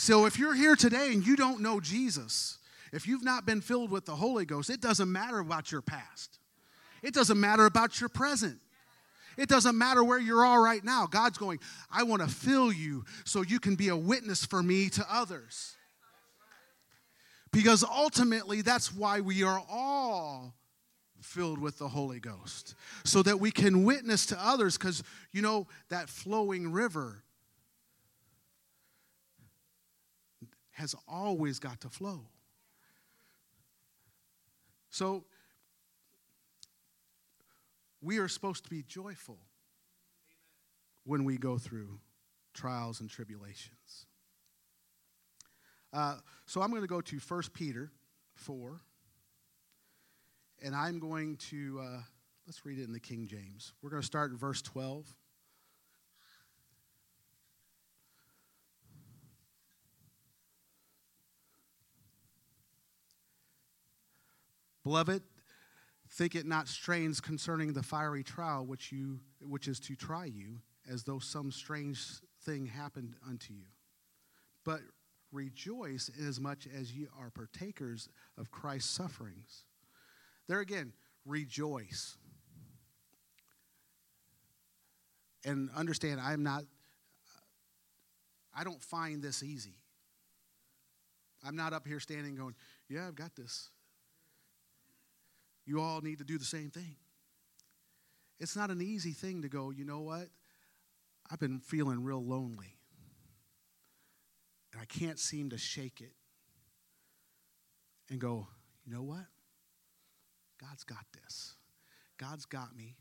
So 0.00 0.24
if 0.24 0.38
you're 0.38 0.54
here 0.54 0.76
today 0.76 1.12
and 1.12 1.26
you 1.26 1.36
don't 1.36 1.60
know 1.60 1.78
Jesus, 1.78 2.56
if 2.90 3.06
you've 3.06 3.22
not 3.22 3.44
been 3.44 3.60
filled 3.60 3.90
with 3.90 4.06
the 4.06 4.16
Holy 4.16 4.46
Ghost, 4.46 4.70
it 4.70 4.80
doesn't 4.80 5.12
matter 5.12 5.40
about 5.40 5.70
your 5.70 5.82
past. 5.82 6.38
It 7.02 7.12
doesn't 7.12 7.38
matter 7.38 7.66
about 7.66 8.00
your 8.00 8.08
present. 8.08 8.58
It 9.36 9.50
doesn't 9.50 9.76
matter 9.76 10.02
where 10.02 10.18
you're 10.18 10.42
all 10.42 10.58
right 10.58 10.82
now. 10.82 11.06
God's 11.06 11.36
going, 11.36 11.58
I 11.90 12.04
want 12.04 12.22
to 12.22 12.28
fill 12.28 12.72
you 12.72 13.04
so 13.26 13.42
you 13.42 13.60
can 13.60 13.74
be 13.74 13.88
a 13.88 13.96
witness 13.96 14.42
for 14.42 14.62
me 14.62 14.88
to 14.88 15.04
others. 15.10 15.76
Because 17.52 17.84
ultimately, 17.84 18.62
that's 18.62 18.94
why 18.94 19.20
we 19.20 19.42
are 19.42 19.62
all 19.70 20.54
filled 21.20 21.58
with 21.58 21.76
the 21.76 21.88
Holy 21.88 22.20
Ghost, 22.20 22.74
so 23.04 23.22
that 23.22 23.38
we 23.38 23.50
can 23.50 23.84
witness 23.84 24.24
to 24.26 24.42
others. 24.42 24.78
Because, 24.78 25.02
you 25.30 25.42
know, 25.42 25.66
that 25.90 26.08
flowing 26.08 26.72
river 26.72 27.22
has 30.80 30.94
always 31.06 31.58
got 31.58 31.80
to 31.82 31.88
flow. 31.90 32.22
So, 34.88 35.24
we 38.02 38.18
are 38.18 38.28
supposed 38.28 38.64
to 38.64 38.70
be 38.70 38.82
joyful 38.82 39.38
when 41.04 41.24
we 41.24 41.36
go 41.36 41.58
through 41.58 42.00
trials 42.54 43.00
and 43.00 43.10
tribulations. 43.10 44.06
Uh, 45.92 46.16
so 46.46 46.62
I'm 46.62 46.70
going 46.70 46.82
to 46.82 46.88
go 46.88 47.00
to 47.02 47.16
1 47.18 47.42
Peter 47.52 47.92
4, 48.36 48.80
and 50.62 50.74
I'm 50.74 50.98
going 50.98 51.36
to, 51.50 51.80
uh, 51.82 52.00
let's 52.46 52.64
read 52.64 52.78
it 52.78 52.84
in 52.84 52.92
the 52.92 53.00
King 53.00 53.26
James. 53.26 53.74
We're 53.82 53.90
going 53.90 54.02
to 54.02 54.06
start 54.06 54.30
in 54.30 54.38
verse 54.38 54.62
12. 54.62 55.14
Beloved, 64.90 65.22
think 66.08 66.34
it 66.34 66.46
not 66.46 66.66
strange 66.66 67.22
concerning 67.22 67.72
the 67.72 67.82
fiery 67.84 68.24
trial 68.24 68.66
which 68.66 68.90
you 68.90 69.20
which 69.40 69.68
is 69.68 69.78
to 69.78 69.94
try 69.94 70.24
you, 70.24 70.58
as 70.90 71.04
though 71.04 71.20
some 71.20 71.52
strange 71.52 72.04
thing 72.42 72.66
happened 72.66 73.14
unto 73.24 73.54
you. 73.54 73.66
But 74.64 74.80
rejoice 75.30 76.10
inasmuch 76.18 76.66
as 76.76 76.90
ye 76.90 77.06
are 77.16 77.30
partakers 77.30 78.08
of 78.36 78.50
Christ's 78.50 78.90
sufferings. 78.90 79.62
There 80.48 80.58
again, 80.58 80.92
rejoice. 81.24 82.16
And 85.44 85.70
understand, 85.76 86.20
I'm 86.20 86.42
not, 86.42 86.64
I 88.52 88.64
don't 88.64 88.82
find 88.82 89.22
this 89.22 89.44
easy. 89.44 89.76
I'm 91.46 91.54
not 91.54 91.74
up 91.74 91.86
here 91.86 92.00
standing 92.00 92.34
going, 92.34 92.56
yeah, 92.88 93.06
I've 93.06 93.14
got 93.14 93.36
this. 93.36 93.70
You 95.66 95.80
all 95.80 96.00
need 96.00 96.18
to 96.18 96.24
do 96.24 96.38
the 96.38 96.44
same 96.44 96.70
thing. 96.70 96.96
It's 98.38 98.56
not 98.56 98.70
an 98.70 98.80
easy 98.80 99.12
thing 99.12 99.42
to 99.42 99.48
go, 99.48 99.70
you 99.70 99.84
know 99.84 100.00
what? 100.00 100.28
I've 101.30 101.38
been 101.38 101.60
feeling 101.60 102.02
real 102.02 102.24
lonely 102.24 102.78
and 104.72 104.80
I 104.80 104.84
can't 104.84 105.18
seem 105.18 105.50
to 105.50 105.58
shake 105.58 106.00
it 106.00 106.12
and 108.08 108.20
go, 108.20 108.46
you 108.84 108.92
know 108.92 109.02
what? 109.02 109.26
God's 110.60 110.84
got 110.84 111.04
this. 111.22 111.54
God's 112.18 112.44
got 112.44 112.76
me, 112.76 112.96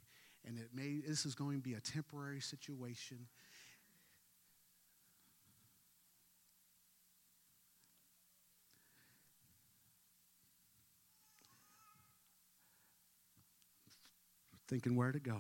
and 0.48 0.58
it 0.58 0.70
may 0.74 1.02
this 1.06 1.26
is 1.26 1.36
going 1.36 1.58
to 1.58 1.62
be 1.62 1.74
a 1.74 1.82
temporary 1.82 2.40
situation. 2.40 3.28
Thinking 14.70 14.96
where 14.96 15.12
to 15.12 15.20
go. 15.20 15.40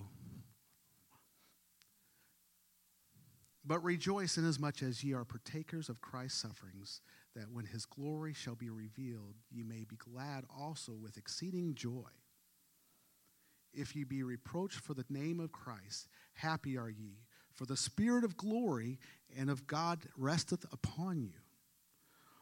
But 3.63 3.84
rejoice 3.84 4.39
inasmuch 4.39 4.82
as 4.82 5.04
ye 5.04 5.13
are 5.13 5.24
partakers 5.24 5.88
of 5.88 6.02
Christ's 6.02 6.42
sufferings, 6.42 7.02
that 7.36 7.52
when 7.52 7.65
his 7.65 7.86
glory 7.86 8.34
shall 8.34 8.56
be 8.56 8.72
revealed, 8.72 9.36
ye 9.52 9.62
may 9.62 9.84
be 9.88 9.98
glad 9.98 10.46
also 10.58 10.94
with 10.94 11.18
exceeding 11.18 11.76
joy. 11.76 12.10
If 13.72 13.96
ye 13.96 14.04
be 14.04 14.24
reproached 14.24 14.80
for 14.80 14.96
the 14.96 15.06
name 15.10 15.39
of 15.39 15.52
Christ, 15.52 16.08
happy 16.34 16.76
are 16.76 16.89
ye, 16.89 17.20
for 17.54 17.68
the 17.68 17.78
Spirit 17.78 18.24
of 18.24 18.36
glory 18.36 18.98
and 19.38 19.52
of 19.52 19.68
God 19.68 20.00
resteth 20.18 20.65
upon 20.74 21.22
you. 21.22 21.38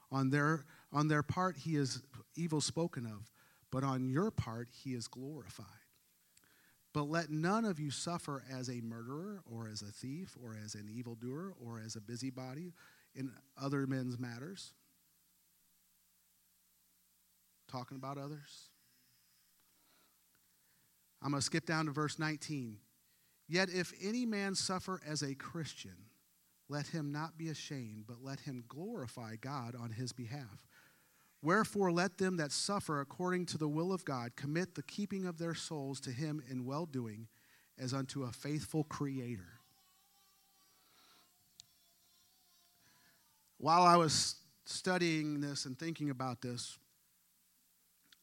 On 0.10 0.30
their, 0.30 0.64
on 0.94 1.10
their 1.10 1.24
part 1.24 1.58
he 1.58 1.76
is 1.76 2.02
evil 2.38 2.62
spoken 2.62 3.06
of, 3.06 3.30
but 3.72 3.84
on 3.84 4.08
your 4.08 4.32
part 4.32 4.70
he 4.72 4.94
is 4.94 5.10
glorified. 5.10 5.66
But 6.98 7.12
let 7.12 7.30
none 7.30 7.64
of 7.64 7.80
you 7.80 7.92
suffer 7.92 8.44
as 8.52 8.70
a 8.70 8.82
murderer, 8.82 9.44
or 9.46 9.68
as 9.68 9.84
a 9.84 9.92
thief, 9.92 10.36
or 10.44 10.58
as 10.66 10.74
an 10.74 10.90
evildoer, 10.92 11.54
or 11.64 11.80
as 11.80 11.96
a 11.96 12.02
busybody 12.02 12.74
in 13.14 13.32
other 13.56 13.86
men's 13.86 14.18
matters. 14.18 14.74
Talking 17.72 17.98
about 17.98 18.18
others. 18.18 18.72
I'm 21.22 21.30
going 21.30 21.40
to 21.40 21.46
skip 21.46 21.68
down 21.68 21.86
to 21.86 21.92
verse 21.92 22.18
19. 22.18 22.80
Yet 23.48 23.70
if 23.70 23.94
any 24.02 24.26
man 24.26 24.56
suffer 24.56 25.00
as 25.08 25.22
a 25.22 25.36
Christian, 25.36 25.98
let 26.68 26.88
him 26.88 27.12
not 27.12 27.38
be 27.38 27.50
ashamed, 27.50 28.06
but 28.08 28.24
let 28.24 28.40
him 28.40 28.64
glorify 28.68 29.36
God 29.36 29.76
on 29.80 29.92
his 29.92 30.14
behalf. 30.14 30.66
Wherefore, 31.42 31.92
let 31.92 32.18
them 32.18 32.38
that 32.38 32.52
suffer 32.52 33.00
according 33.00 33.46
to 33.48 33.58
the 33.58 33.68
will 33.68 33.94
of 33.94 34.04
God 34.04 34.36
commit 34.36 34.76
the 34.76 34.84
keeping 34.84 35.26
of 35.26 35.38
their 35.38 35.54
souls 35.54 36.00
to 36.02 36.12
Him 36.12 36.42
in 36.50 36.66
well 36.66 36.86
doing 36.86 37.28
as 37.78 37.94
unto 37.94 38.24
a 38.24 38.32
faithful 38.32 38.84
Creator. 38.84 39.60
While 43.60 43.84
I 43.84 43.96
was 43.98 44.36
studying 44.66 45.42
this 45.42 45.66
and 45.66 45.78
thinking 45.78 46.10
about 46.10 46.42
this, 46.42 46.78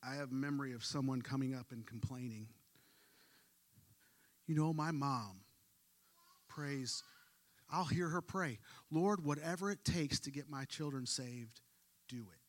I 0.02 0.16
have 0.16 0.30
memory 0.30 0.72
of 0.72 0.84
someone 0.84 1.22
coming 1.22 1.54
up 1.54 1.72
and 1.72 1.86
complaining. 1.86 2.48
You 4.46 4.54
know, 4.54 4.72
my 4.72 4.90
mom 4.90 5.40
prays, 6.48 7.02
I'll 7.70 7.84
hear 7.84 8.08
her 8.08 8.20
pray, 8.20 8.58
Lord, 8.90 9.24
whatever 9.24 9.70
it 9.70 9.84
takes 9.84 10.20
to 10.20 10.30
get 10.30 10.48
my 10.48 10.64
children 10.66 11.06
saved, 11.06 11.60
do 12.08 12.18
it. 12.18 12.43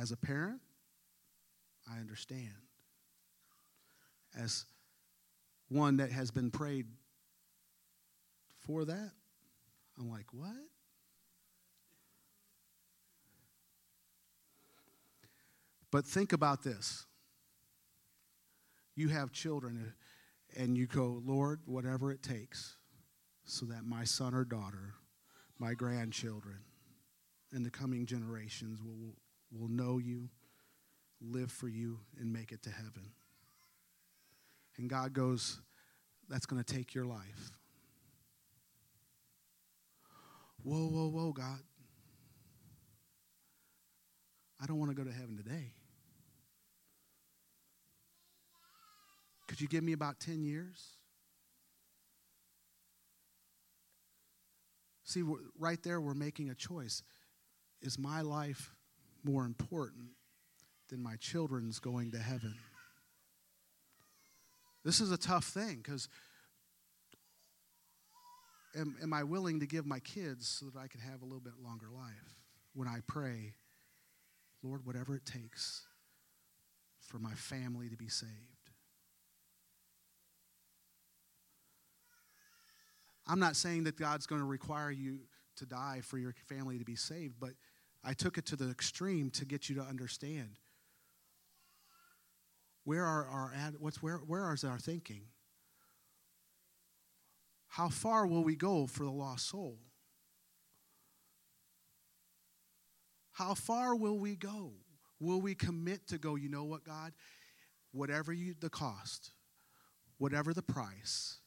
As 0.00 0.10
a 0.10 0.16
parent, 0.16 0.60
I 1.90 1.98
understand. 1.98 2.54
As 4.36 4.64
one 5.68 5.98
that 5.98 6.10
has 6.10 6.30
been 6.30 6.50
prayed 6.50 6.86
for 8.58 8.84
that, 8.84 9.10
I'm 9.98 10.10
like, 10.10 10.26
what? 10.32 10.50
But 15.90 16.04
think 16.04 16.32
about 16.32 16.64
this. 16.64 17.06
You 18.96 19.10
have 19.10 19.30
children, 19.30 19.94
and 20.56 20.76
you 20.76 20.86
go, 20.86 21.22
Lord, 21.24 21.60
whatever 21.66 22.10
it 22.10 22.22
takes, 22.22 22.76
so 23.44 23.66
that 23.66 23.84
my 23.84 24.02
son 24.02 24.34
or 24.34 24.44
daughter, 24.44 24.94
my 25.58 25.74
grandchildren, 25.74 26.58
and 27.52 27.64
the 27.64 27.70
coming 27.70 28.06
generations 28.06 28.80
will, 28.82 29.14
will 29.58 29.68
know 29.68 29.98
you, 29.98 30.28
live 31.20 31.50
for 31.50 31.68
you, 31.68 32.00
and 32.18 32.32
make 32.32 32.52
it 32.52 32.62
to 32.64 32.70
heaven. 32.70 33.12
And 34.76 34.88
God 34.88 35.12
goes, 35.12 35.60
That's 36.28 36.46
going 36.46 36.62
to 36.62 36.74
take 36.74 36.94
your 36.94 37.04
life. 37.04 37.52
Whoa, 40.62 40.86
whoa, 40.86 41.08
whoa, 41.08 41.32
God. 41.32 41.60
I 44.62 44.66
don't 44.66 44.78
want 44.78 44.90
to 44.90 44.96
go 44.96 45.04
to 45.04 45.14
heaven 45.14 45.36
today. 45.36 45.74
Could 49.46 49.60
you 49.60 49.68
give 49.68 49.84
me 49.84 49.92
about 49.92 50.20
10 50.20 50.42
years? 50.42 50.96
See, 55.04 55.22
right 55.58 55.80
there, 55.82 56.00
we're 56.00 56.14
making 56.14 56.48
a 56.48 56.54
choice. 56.54 57.02
Is 57.82 57.98
my 57.98 58.22
life 58.22 58.73
more 59.24 59.44
important 59.44 60.08
than 60.90 61.02
my 61.02 61.16
children's 61.16 61.78
going 61.78 62.12
to 62.12 62.18
heaven? 62.18 62.54
This 64.84 65.00
is 65.00 65.10
a 65.10 65.16
tough 65.16 65.44
thing 65.44 65.80
because 65.82 66.08
am, 68.76 68.96
am 69.02 69.12
I 69.12 69.24
willing 69.24 69.60
to 69.60 69.66
give 69.66 69.86
my 69.86 70.00
kids 70.00 70.46
so 70.46 70.66
that 70.66 70.78
I 70.78 70.88
can 70.88 71.00
have 71.00 71.22
a 71.22 71.24
little 71.24 71.40
bit 71.40 71.54
longer 71.62 71.86
life? 71.94 72.42
When 72.74 72.88
I 72.88 72.98
pray, 73.06 73.54
Lord, 74.62 74.84
whatever 74.84 75.16
it 75.16 75.24
takes 75.24 75.86
for 77.00 77.18
my 77.18 77.32
family 77.34 77.88
to 77.88 77.96
be 77.96 78.08
saved. 78.08 78.32
I'm 83.26 83.38
not 83.38 83.56
saying 83.56 83.84
that 83.84 83.96
God's 83.96 84.26
going 84.26 84.40
to 84.40 84.46
require 84.46 84.90
you 84.90 85.20
to 85.56 85.66
die 85.66 86.00
for 86.02 86.18
your 86.18 86.34
family 86.48 86.78
to 86.78 86.84
be 86.84 86.96
saved, 86.96 87.34
but 87.40 87.50
I 88.04 88.12
took 88.12 88.38
it 88.38 88.46
to 88.46 88.56
the 88.56 88.70
extreme 88.70 89.30
to 89.30 89.44
get 89.44 89.68
you 89.68 89.76
to 89.76 89.82
understand 89.82 90.58
where 92.84 93.04
are 93.04 93.26
our 93.26 93.52
what's 93.78 94.02
where 94.02 94.18
where 94.18 94.52
is 94.52 94.62
our 94.62 94.78
thinking? 94.78 95.22
How 97.68 97.88
far 97.88 98.26
will 98.26 98.44
we 98.44 98.54
go 98.54 98.86
for 98.86 99.04
the 99.04 99.10
lost 99.10 99.48
soul? 99.48 99.78
How 103.32 103.54
far 103.54 103.96
will 103.96 104.18
we 104.18 104.36
go? 104.36 104.72
Will 105.18 105.40
we 105.40 105.56
commit 105.56 106.06
to 106.08 106.18
go, 106.18 106.36
you 106.36 106.48
know 106.48 106.64
what, 106.64 106.84
God? 106.84 107.12
Whatever 107.90 108.32
you, 108.32 108.54
the 108.60 108.70
cost, 108.70 109.32
whatever 110.18 110.52
the 110.52 110.62
price 110.62 111.38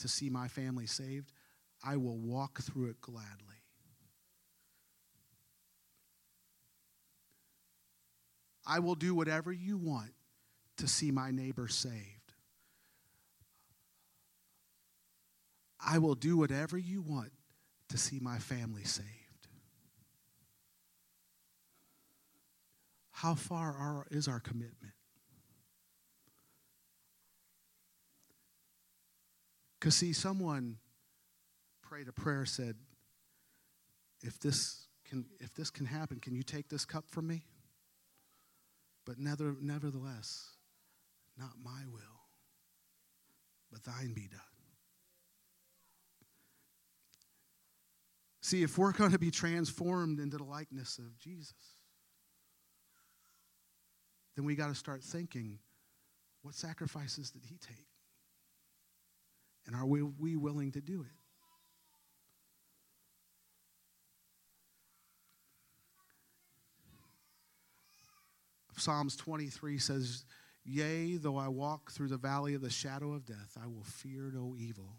to 0.00 0.08
see 0.08 0.28
my 0.28 0.48
family 0.48 0.86
saved, 0.86 1.32
I 1.84 1.96
will 1.98 2.18
walk 2.18 2.60
through 2.60 2.90
it 2.90 3.00
gladly. 3.00 3.57
I 8.70 8.80
will 8.80 8.94
do 8.94 9.14
whatever 9.14 9.50
you 9.50 9.78
want 9.78 10.12
to 10.76 10.86
see 10.86 11.10
my 11.10 11.30
neighbor 11.30 11.68
saved. 11.68 12.34
I 15.80 15.96
will 15.96 16.14
do 16.14 16.36
whatever 16.36 16.76
you 16.76 17.00
want 17.00 17.32
to 17.88 17.96
see 17.96 18.18
my 18.20 18.38
family 18.38 18.84
saved. 18.84 19.08
How 23.10 23.34
far 23.34 23.72
are, 23.72 24.06
is 24.10 24.28
our 24.28 24.38
commitment? 24.38 24.92
Because, 29.80 29.94
see, 29.94 30.12
someone 30.12 30.76
prayed 31.80 32.08
a 32.08 32.12
prayer, 32.12 32.44
said, 32.44 32.76
if 34.22 34.38
this, 34.38 34.88
can, 35.08 35.24
if 35.40 35.54
this 35.54 35.70
can 35.70 35.86
happen, 35.86 36.20
can 36.20 36.34
you 36.34 36.42
take 36.42 36.68
this 36.68 36.84
cup 36.84 37.04
from 37.08 37.28
me? 37.28 37.44
But 39.08 39.18
never, 39.18 39.56
nevertheless, 39.58 40.50
not 41.38 41.52
my 41.64 41.80
will, 41.90 42.02
but 43.72 43.82
thine 43.82 44.12
be 44.12 44.28
done. 44.28 44.40
See, 48.42 48.62
if 48.62 48.76
we're 48.76 48.92
going 48.92 49.12
to 49.12 49.18
be 49.18 49.30
transformed 49.30 50.20
into 50.20 50.36
the 50.36 50.44
likeness 50.44 50.98
of 50.98 51.18
Jesus, 51.18 51.54
then 54.36 54.44
we 54.44 54.54
got 54.54 54.68
to 54.68 54.74
start 54.74 55.02
thinking 55.02 55.58
what 56.42 56.54
sacrifices 56.54 57.30
did 57.30 57.44
he 57.46 57.56
take? 57.56 57.88
And 59.66 59.74
are 59.74 59.86
we, 59.86 60.02
we 60.02 60.36
willing 60.36 60.72
to 60.72 60.82
do 60.82 61.00
it? 61.00 61.27
Psalms 68.80 69.16
23 69.16 69.78
says, 69.78 70.24
Yea, 70.64 71.16
though 71.16 71.36
I 71.36 71.48
walk 71.48 71.90
through 71.90 72.08
the 72.08 72.16
valley 72.16 72.54
of 72.54 72.60
the 72.60 72.70
shadow 72.70 73.12
of 73.12 73.24
death, 73.24 73.56
I 73.62 73.66
will 73.66 73.84
fear 73.84 74.30
no 74.34 74.54
evil. 74.58 74.96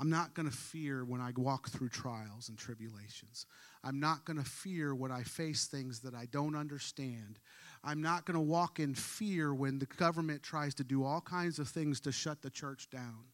I'm 0.00 0.10
not 0.10 0.34
going 0.34 0.48
to 0.48 0.56
fear 0.56 1.04
when 1.04 1.20
I 1.20 1.32
walk 1.36 1.68
through 1.68 1.88
trials 1.88 2.48
and 2.48 2.56
tribulations. 2.56 3.46
I'm 3.82 3.98
not 3.98 4.24
going 4.24 4.38
to 4.38 4.48
fear 4.48 4.94
when 4.94 5.10
I 5.10 5.24
face 5.24 5.66
things 5.66 6.00
that 6.00 6.14
I 6.14 6.26
don't 6.26 6.54
understand. 6.54 7.40
I'm 7.82 8.00
not 8.00 8.24
going 8.24 8.36
to 8.36 8.40
walk 8.40 8.78
in 8.78 8.94
fear 8.94 9.52
when 9.52 9.80
the 9.80 9.86
government 9.86 10.42
tries 10.42 10.74
to 10.76 10.84
do 10.84 11.04
all 11.04 11.20
kinds 11.20 11.58
of 11.58 11.68
things 11.68 11.98
to 12.00 12.12
shut 12.12 12.42
the 12.42 12.50
church 12.50 12.88
down. 12.90 13.24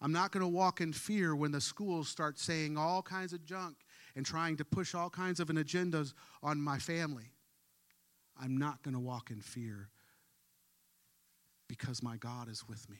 I'm 0.00 0.12
not 0.12 0.30
going 0.30 0.42
to 0.42 0.48
walk 0.48 0.80
in 0.80 0.92
fear 0.92 1.34
when 1.34 1.50
the 1.50 1.60
schools 1.60 2.08
start 2.08 2.38
saying 2.38 2.78
all 2.78 3.02
kinds 3.02 3.32
of 3.32 3.44
junk 3.44 3.76
and 4.18 4.26
trying 4.26 4.56
to 4.56 4.64
push 4.64 4.96
all 4.96 5.08
kinds 5.08 5.38
of 5.38 5.48
an 5.48 5.54
agendas 5.54 6.12
on 6.42 6.60
my 6.60 6.76
family. 6.76 7.30
I'm 8.36 8.58
not 8.58 8.82
going 8.82 8.94
to 8.94 9.00
walk 9.00 9.30
in 9.30 9.40
fear 9.40 9.90
because 11.68 12.02
my 12.02 12.16
God 12.16 12.48
is 12.48 12.68
with 12.68 12.90
me. 12.90 12.96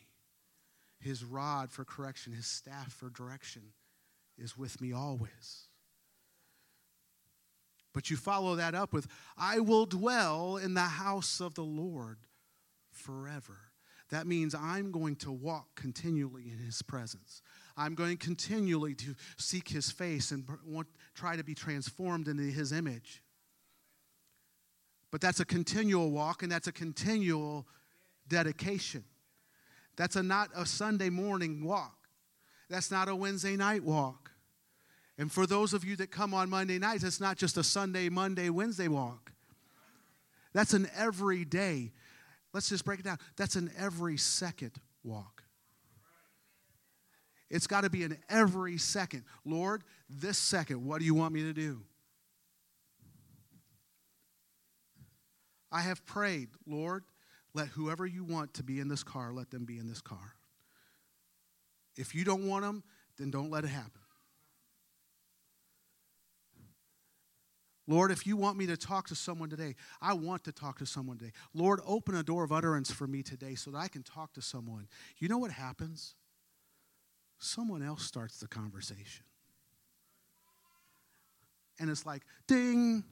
His 1.01 1.25
rod 1.25 1.73
for 1.73 1.85
correction, 1.85 2.33
his 2.33 2.47
staff 2.47 2.93
for 2.93 3.11
direction 3.11 3.63
is 4.39 4.57
with 4.57 4.81
me 4.81 4.93
always. 4.93 5.67
But 7.93 8.11
you 8.11 8.17
follow 8.17 8.55
that 8.55 8.77
up 8.77 8.93
with, 8.93 9.09
I 9.37 9.59
will 9.59 9.87
dwell 9.87 10.57
in 10.57 10.75
the 10.75 10.83
house 10.83 11.41
of 11.41 11.55
the 11.55 11.65
Lord 11.65 12.19
forever. 12.93 13.59
That 14.11 14.29
means 14.29 14.55
I'm 14.55 14.93
going 14.93 15.17
to 15.17 15.33
walk 15.33 15.67
continually 15.75 16.45
in 16.53 16.65
his 16.65 16.81
presence. 16.81 17.43
I'm 17.79 17.95
going 17.95 18.17
continually 18.17 18.95
to 18.97 19.15
seek 19.37 19.69
his 19.69 19.91
face 19.91 20.33
and 20.33 20.45
want, 20.67 20.89
try 21.15 21.37
to 21.37 21.45
be 21.45 21.55
transformed 21.55 22.27
into 22.27 22.43
his 22.43 22.73
image. 22.73 23.23
But 25.13 25.21
that's 25.21 25.41
a 25.41 25.45
continual 25.45 26.11
walk 26.11 26.43
and 26.43 26.51
that's 26.51 26.67
a 26.67 26.73
continual 26.73 27.67
dedication. 28.27 29.05
That's 29.97 30.17
a 30.17 30.23
not 30.23 30.51
a 30.55 30.67
Sunday 30.67 31.09
morning 31.09 31.65
walk. 31.65 32.09
That's 32.69 32.91
not 32.91 33.09
a 33.09 33.17
Wednesday 33.17 33.57
night 33.57 33.85
walk. 33.85 34.33
And 35.17 35.33
for 35.33 35.47
those 35.47 35.73
of 35.73 35.85
you 35.85 35.97
that 35.97 36.11
come 36.11 36.35
on 36.35 36.51
Monday 36.51 36.79
nights, 36.79 37.05
it's 37.05 37.21
not 37.21 37.37
just 37.37 37.57
a 37.57 37.65
Sunday, 37.65 38.09
Monday, 38.09 38.51
Wednesday 38.51 38.89
walk. 38.89 39.33
That's 40.53 40.75
an 40.75 40.89
everyday. 40.97 41.93
Let's 42.53 42.69
just 42.69 42.85
break 42.85 43.01
it 43.01 43.05
down. 43.05 43.19
That's 43.37 43.57
an 43.57 43.71
every 43.79 44.17
second 44.17 44.73
walk. 45.03 45.38
It's 47.51 47.67
got 47.67 47.83
to 47.83 47.91
be 47.91 48.03
in 48.03 48.19
every 48.29 48.79
second. 48.79 49.25
Lord, 49.45 49.83
this 50.09 50.39
second, 50.39 50.85
what 50.85 51.01
do 51.01 51.05
you 51.05 51.15
want 51.15 51.33
me 51.33 51.43
to 51.43 51.53
do? 51.53 51.81
I 55.71 55.83
have 55.83 56.05
prayed, 56.07 56.49
Lord, 56.67 57.05
let 57.55 57.69
whoever 57.69 58.07
you 58.07 58.25
want 58.25 58.55
to 58.55 58.63
be 58.63 58.81
in 58.81 58.89
this 58.89 59.03
car, 59.03 59.33
let 59.33 59.51
them 59.51 59.65
be 59.65 59.79
in 59.79 59.89
this 59.89 60.01
car. 60.01 60.35
If 61.97 62.15
you 62.15 62.25
don't 62.25 62.47
want 62.47 62.65
them, 62.65 62.85
then 63.19 63.31
don't 63.31 63.51
let 63.51 63.65
it 63.65 63.69
happen. 63.69 64.01
Lord, 67.87 68.11
if 68.11 68.27
you 68.27 68.37
want 68.37 68.59
me 68.59 68.67
to 68.67 68.77
talk 68.77 69.09
to 69.09 69.15
someone 69.15 69.49
today, 69.49 69.75
I 70.03 70.13
want 70.13 70.45
to 70.45 70.53
talk 70.53 70.79
to 70.79 70.87
someone 70.87 71.17
today. 71.17 71.33
Lord, 71.55 71.81
open 71.87 72.15
a 72.15 72.23
door 72.23 72.45
of 72.45 72.53
utterance 72.53 72.91
for 72.91 73.07
me 73.07 73.23
today 73.23 73.55
so 73.55 73.71
that 73.71 73.79
I 73.79 73.89
can 73.89 74.03
talk 74.03 74.35
to 74.35 74.43
someone. 74.43 74.89
You 75.19 75.29
know 75.29 75.39
what 75.39 75.51
happens? 75.51 76.15
Someone 77.39 77.83
else 77.83 78.05
starts 78.05 78.41
the 78.41 78.49
conversation. 78.49 79.25
And 81.79 81.89
it's 81.89 82.05
like, 82.05 82.23
ding, 82.47 83.05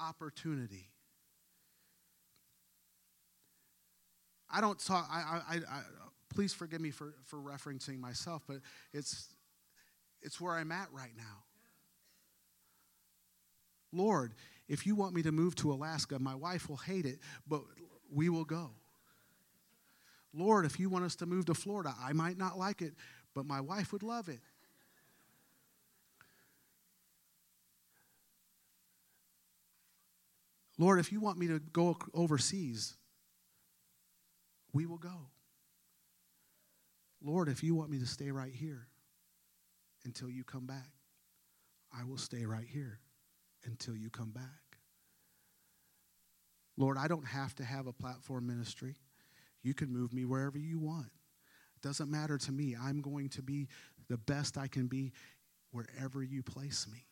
opportunity. 0.00 0.88
I 4.50 4.60
don't 4.60 4.78
talk, 4.78 5.08
I, 5.10 5.40
I, 5.48 5.56
I, 5.56 5.80
please 6.34 6.52
forgive 6.52 6.80
me 6.80 6.90
for, 6.90 7.14
for 7.24 7.38
referencing 7.38 7.98
myself, 8.00 8.42
but 8.46 8.58
it's, 8.92 9.28
it's 10.20 10.40
where 10.40 10.54
I'm 10.54 10.72
at 10.72 10.88
right 10.92 11.12
now. 11.16 11.44
Lord, 13.92 14.34
if 14.68 14.86
you 14.86 14.94
want 14.94 15.14
me 15.14 15.22
to 15.22 15.32
move 15.32 15.54
to 15.56 15.72
Alaska, 15.72 16.18
my 16.18 16.34
wife 16.34 16.68
will 16.68 16.76
hate 16.76 17.06
it, 17.06 17.18
but 17.46 17.62
we 18.10 18.28
will 18.28 18.44
go. 18.44 18.70
Lord, 20.34 20.64
if 20.64 20.80
you 20.80 20.88
want 20.88 21.04
us 21.04 21.16
to 21.16 21.26
move 21.26 21.46
to 21.46 21.54
Florida, 21.54 21.94
I 22.00 22.12
might 22.12 22.38
not 22.38 22.58
like 22.58 22.80
it, 22.82 22.94
but 23.34 23.46
my 23.46 23.60
wife 23.60 23.92
would 23.92 24.02
love 24.02 24.28
it. 24.28 24.40
Lord, 30.78 30.98
if 30.98 31.12
you 31.12 31.20
want 31.20 31.38
me 31.38 31.48
to 31.48 31.58
go 31.58 31.96
overseas, 32.14 32.94
we 34.72 34.86
will 34.86 34.98
go. 34.98 35.28
Lord, 37.22 37.48
if 37.48 37.62
you 37.62 37.74
want 37.74 37.90
me 37.90 37.98
to 37.98 38.06
stay 38.06 38.30
right 38.30 38.52
here 38.52 38.88
until 40.04 40.28
you 40.28 40.44
come 40.44 40.66
back, 40.66 40.88
I 41.96 42.04
will 42.04 42.16
stay 42.16 42.46
right 42.46 42.66
here 42.66 42.98
until 43.64 43.96
you 43.96 44.10
come 44.10 44.30
back. 44.30 44.42
Lord, 46.76 46.96
I 46.98 47.06
don't 47.06 47.26
have 47.26 47.54
to 47.56 47.64
have 47.64 47.86
a 47.86 47.92
platform 47.92 48.46
ministry. 48.46 48.96
You 49.62 49.74
can 49.74 49.92
move 49.92 50.12
me 50.12 50.24
wherever 50.24 50.58
you 50.58 50.78
want. 50.78 51.06
It 51.76 51.82
doesn't 51.86 52.10
matter 52.10 52.38
to 52.38 52.52
me. 52.52 52.76
I'm 52.80 53.00
going 53.00 53.28
to 53.30 53.42
be 53.42 53.68
the 54.08 54.18
best 54.18 54.58
I 54.58 54.66
can 54.66 54.86
be 54.86 55.12
wherever 55.70 56.22
you 56.22 56.42
place 56.42 56.86
me. 56.90 57.06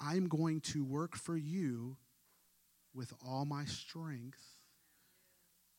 I'm 0.00 0.28
going 0.28 0.60
to 0.60 0.84
work 0.84 1.16
for 1.16 1.36
you 1.36 1.96
with 2.94 3.12
all 3.26 3.44
my 3.44 3.64
strength, 3.64 4.42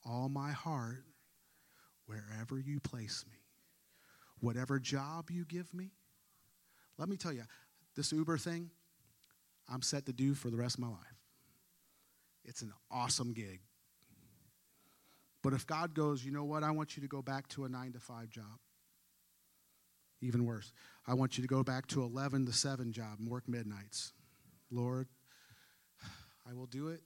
all 0.06 0.30
my 0.30 0.52
heart, 0.52 1.04
wherever 2.06 2.60
you 2.60 2.80
place 2.80 3.26
me. 3.30 3.38
Whatever 4.40 4.80
job 4.80 5.30
you 5.30 5.46
give 5.46 5.74
me. 5.74 5.92
Let 6.98 7.10
me 7.10 7.18
tell 7.18 7.34
you, 7.34 7.44
this 7.96 8.12
Uber 8.12 8.38
thing, 8.38 8.70
I'm 9.68 9.82
set 9.82 10.06
to 10.06 10.14
do 10.14 10.34
for 10.34 10.50
the 10.50 10.58
rest 10.58 10.76
of 10.76 10.82
my 10.82 10.88
life. 10.88 11.20
It's 12.46 12.62
an 12.62 12.74
awesome 12.90 13.34
gig. 13.34 13.60
But 15.42 15.54
if 15.54 15.66
God 15.66 15.94
goes, 15.94 16.24
you 16.24 16.32
know 16.32 16.44
what, 16.44 16.64
I 16.64 16.72
want 16.72 16.98
you 16.98 17.02
to 17.02 17.08
go 17.08 17.22
back 17.22 17.48
to 17.50 17.66
a 17.66 17.70
nine 17.70 17.94
to 17.94 18.00
five 18.00 18.30
job. 18.30 18.60
Even 20.22 20.46
worse, 20.46 20.74
I 21.08 21.14
want 21.14 21.38
you 21.38 21.42
to 21.44 21.48
go 21.48 21.64
back 21.64 21.88
to 21.88 22.04
11 22.04 22.46
to 22.48 22.52
7 22.52 22.92
job 22.92 23.20
and 23.20 23.30
work 23.30 23.48
midnights. 23.48 24.12
Lord, 24.70 25.08
I 26.50 26.54
will 26.54 26.66
do 26.66 26.90
it. 26.90 27.02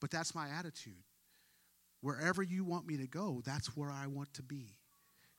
But 0.00 0.12
that's 0.12 0.34
my 0.34 0.48
attitude. 0.48 1.02
Wherever 2.00 2.42
you 2.42 2.64
want 2.64 2.86
me 2.86 2.96
to 2.98 3.08
go, 3.08 3.42
that's 3.44 3.76
where 3.76 3.90
I 3.90 4.06
want 4.06 4.32
to 4.34 4.42
be. 4.42 4.76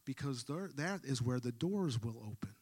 Because 0.03 0.43
there, 0.43 0.69
that 0.75 1.01
is 1.05 1.21
where 1.21 1.39
the 1.39 1.51
doors 1.53 2.01
will 2.01 2.21
open. 2.25 2.55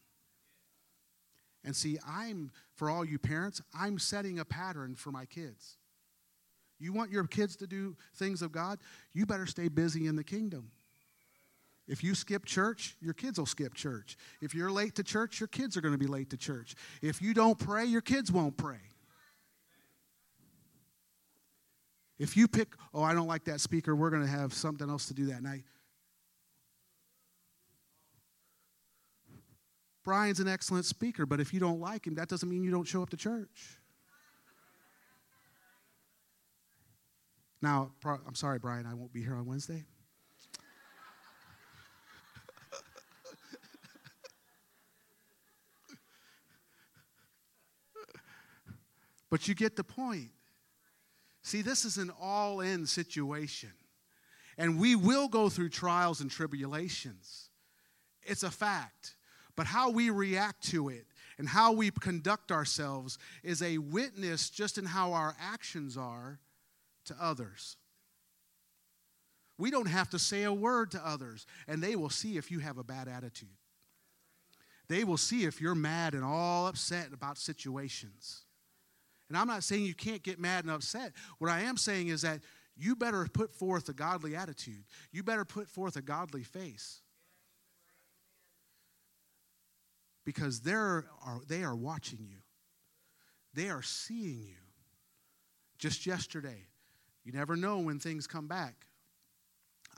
And 1.64 1.76
see, 1.76 1.98
I'm, 2.08 2.52
for 2.76 2.90
all 2.90 3.04
you 3.04 3.18
parents, 3.18 3.62
I'm 3.78 3.98
setting 3.98 4.38
a 4.38 4.46
pattern 4.46 4.96
for 4.96 5.12
my 5.12 5.26
kids. 5.26 5.77
You 6.80 6.94
want 6.94 7.12
your 7.12 7.26
kids 7.26 7.56
to 7.58 7.68
do 7.68 7.96
things 8.16 8.42
of 8.42 8.52
God, 8.52 8.80
you 9.14 9.26
better 9.26 9.46
stay 9.46 9.68
busy 9.68 10.08
in 10.08 10.16
the 10.16 10.24
kingdom. 10.24 10.72
If 11.88 12.04
you 12.04 12.16
skip 12.16 12.46
church, 12.46 12.98
your 13.00 13.14
kids 13.14 13.40
will 13.40 13.46
skip 13.46 13.74
church. 13.74 14.18
If 14.42 14.54
you're 14.54 14.72
late 14.72 14.96
to 14.96 15.04
church, 15.04 15.40
your 15.40 15.48
kids 15.48 15.78
are 15.78 15.82
going 15.82 15.94
to 15.94 15.98
be 15.98 16.08
late 16.08 16.30
to 16.32 16.38
church. 16.38 16.76
If 17.02 17.22
you 17.22 17.34
don't 17.34 17.58
pray, 17.58 17.86
your 17.86 18.02
kids 18.02 18.32
won't 18.32 18.58
pray. 18.58 18.80
If 22.20 22.36
you 22.36 22.48
pick, 22.48 22.74
oh, 22.94 23.04
I 23.04 23.14
don't 23.14 23.28
like 23.28 23.46
that 23.46 23.62
speaker, 23.62 23.96
we're 23.96 24.10
going 24.10 24.24
to 24.24 24.28
have 24.28 24.54
something 24.54 24.90
else 24.90 25.06
to 25.08 25.14
do 25.14 25.28
that 25.28 25.42
night. 25.42 25.64
Brian's 30.04 30.40
an 30.40 30.48
excellent 30.48 30.86
speaker, 30.86 31.26
but 31.26 31.40
if 31.40 31.54
you 31.54 31.60
don't 31.60 31.80
like 31.80 32.08
him, 32.08 32.16
that 32.16 32.28
doesn't 32.28 32.50
mean 32.50 32.64
you 32.64 32.72
don't 32.72 32.88
show 32.88 33.02
up 33.02 33.10
to 33.12 33.18
church. 33.18 33.80
Now, 37.62 37.92
I'm 38.06 38.36
sorry, 38.36 38.60
Brian, 38.60 38.86
I 38.86 38.94
won't 38.94 39.12
be 39.14 39.24
here 39.24 39.36
on 39.36 39.46
Wednesday. 39.46 39.86
but 49.30 49.48
you 49.48 49.56
get 49.56 49.76
the 49.76 49.84
point. 49.84 50.30
See, 51.42 51.62
this 51.62 51.84
is 51.86 51.98
an 51.98 52.12
all 52.22 52.62
in 52.62 52.86
situation. 52.86 53.72
And 54.58 54.80
we 54.80 54.96
will 54.96 55.28
go 55.28 55.50
through 55.50 55.70
trials 55.70 56.22
and 56.22 56.30
tribulations. 56.30 57.50
It's 58.24 58.44
a 58.44 58.52
fact. 58.52 59.16
But 59.56 59.66
how 59.66 59.90
we 59.90 60.10
react 60.10 60.64
to 60.70 60.90
it 60.90 61.08
and 61.38 61.48
how 61.48 61.72
we 61.72 61.90
conduct 61.90 62.52
ourselves 62.52 63.18
is 63.44 63.62
a 63.62 63.78
witness 63.80 64.50
just 64.50 64.78
in 64.78 64.86
how 64.86 65.14
our 65.14 65.36
actions 65.40 65.98
are 65.98 66.40
to 67.08 67.16
others. 67.20 67.78
We 69.58 69.72
don't 69.72 69.88
have 69.88 70.10
to 70.12 70.20
say 70.20 70.44
a 70.44 70.54
word 70.54 70.92
to 70.92 71.06
others, 71.06 71.46
and 71.68 71.82
they 71.82 71.96
will 71.96 72.10
see 72.10 72.38
if 72.38 72.52
you 72.52 72.60
have 72.60 72.78
a 72.78 72.84
bad 72.84 73.08
attitude. 73.08 73.50
They 74.88 75.04
will 75.04 75.18
see 75.18 75.46
if 75.46 75.60
you're 75.60 75.76
mad 75.76 76.14
and 76.14 76.24
all 76.24 76.68
upset 76.68 77.12
about 77.12 77.38
situations. 77.38 78.44
And 79.28 79.38
I'm 79.38 79.48
not 79.48 79.64
saying 79.64 79.84
you 79.84 79.96
can't 79.96 80.24
get 80.24 80.40
mad 80.40 80.64
and 80.64 80.74
upset. 80.74 81.12
What 81.40 81.52
I 81.52 81.62
am 81.62 81.76
saying 81.76 82.08
is 82.08 82.22
that 82.22 82.40
you 82.78 82.96
better 82.96 83.28
put 83.34 83.54
forth 83.54 83.90
a 83.90 83.94
godly 83.94 84.36
attitude. 84.36 84.84
You 85.12 85.24
better 85.24 85.44
put 85.44 85.68
forth 85.68 85.98
a 85.98 86.02
godly 86.02 86.44
face. 86.44 87.02
because 90.28 90.60
they're, 90.60 91.06
are, 91.26 91.40
they 91.48 91.64
are 91.64 91.74
watching 91.74 92.20
you, 92.30 92.40
they 93.54 93.70
are 93.70 93.82
seeing 93.82 94.44
you. 94.46 94.56
Just 95.80 96.06
yesterday, 96.06 96.66
you 97.28 97.34
never 97.34 97.58
know 97.58 97.80
when 97.80 98.00
things 98.00 98.26
come 98.26 98.48
back. 98.48 98.88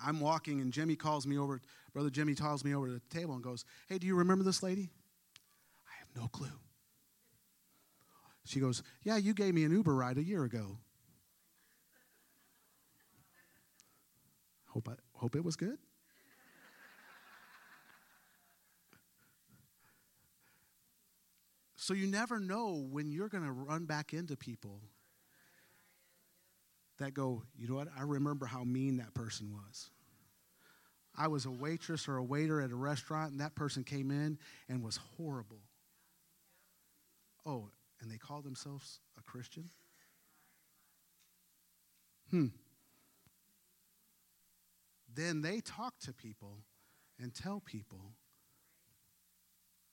I'm 0.03 0.19
walking, 0.19 0.61
and 0.61 0.73
Jimmy 0.73 0.95
calls 0.95 1.27
me 1.27 1.37
over, 1.37 1.61
Brother 1.93 2.09
Jimmy 2.09 2.33
calls 2.33 2.65
me 2.65 2.73
over 2.73 2.87
to 2.87 2.93
the 2.93 3.01
table 3.15 3.35
and 3.35 3.43
goes, 3.43 3.65
Hey, 3.87 3.99
do 3.99 4.07
you 4.07 4.15
remember 4.15 4.43
this 4.43 4.63
lady? 4.63 4.89
I 5.87 5.91
have 5.99 6.07
no 6.19 6.27
clue. 6.29 6.47
She 8.45 8.59
goes, 8.59 8.81
Yeah, 9.03 9.17
you 9.17 9.35
gave 9.35 9.53
me 9.53 9.63
an 9.63 9.71
Uber 9.71 9.93
ride 9.93 10.17
a 10.17 10.23
year 10.23 10.43
ago. 10.43 10.79
Hope, 14.69 14.89
I, 14.89 14.93
hope 15.13 15.35
it 15.35 15.45
was 15.45 15.55
good. 15.55 15.77
So 21.75 21.93
you 21.93 22.07
never 22.07 22.39
know 22.39 22.87
when 22.89 23.11
you're 23.11 23.29
going 23.29 23.45
to 23.45 23.51
run 23.51 23.85
back 23.85 24.13
into 24.13 24.35
people 24.35 24.81
that 26.99 27.13
go, 27.13 27.43
you 27.57 27.67
know 27.67 27.75
what? 27.75 27.87
I 27.97 28.03
remember 28.03 28.45
how 28.45 28.63
mean 28.63 28.97
that 28.97 29.13
person 29.13 29.51
was. 29.51 29.89
I 31.17 31.27
was 31.27 31.45
a 31.45 31.51
waitress 31.51 32.07
or 32.07 32.17
a 32.17 32.23
waiter 32.23 32.61
at 32.61 32.71
a 32.71 32.75
restaurant, 32.75 33.31
and 33.31 33.41
that 33.41 33.55
person 33.55 33.83
came 33.83 34.11
in 34.11 34.37
and 34.69 34.83
was 34.83 34.99
horrible. 35.17 35.61
Oh, 37.45 37.69
and 38.01 38.11
they 38.11 38.17
call 38.17 38.41
themselves 38.41 38.99
a 39.17 39.23
Christian? 39.23 39.69
Hmm. 42.31 42.47
Then 45.13 45.41
they 45.41 45.59
talk 45.59 45.97
to 46.01 46.13
people 46.13 46.59
and 47.19 47.33
tell 47.33 47.59
people 47.59 48.13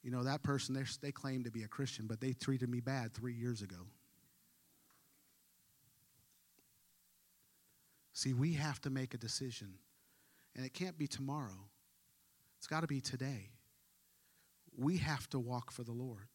you 0.06 0.12
know, 0.12 0.22
that 0.22 0.44
person, 0.44 0.80
they 1.02 1.10
claim 1.10 1.42
to 1.42 1.50
be 1.50 1.64
a 1.64 1.66
Christian, 1.66 2.06
but 2.06 2.20
they 2.20 2.32
treated 2.32 2.68
me 2.68 2.78
bad 2.78 3.12
three 3.12 3.34
years 3.34 3.60
ago. 3.60 3.88
See, 8.16 8.32
we 8.32 8.54
have 8.54 8.80
to 8.80 8.88
make 8.88 9.12
a 9.12 9.18
decision, 9.18 9.74
and 10.54 10.64
it 10.64 10.72
can't 10.72 10.96
be 10.96 11.06
tomorrow, 11.06 11.68
it's 12.56 12.66
got 12.66 12.80
to 12.80 12.86
be 12.86 13.02
today. 13.02 13.50
We 14.74 14.96
have 14.96 15.28
to 15.30 15.38
walk 15.38 15.70
for 15.70 15.84
the 15.84 15.92
Lord, 15.92 16.28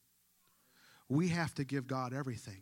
we 1.09 1.29
have 1.29 1.55
to 1.55 1.63
give 1.63 1.87
God 1.87 2.13
everything. 2.13 2.61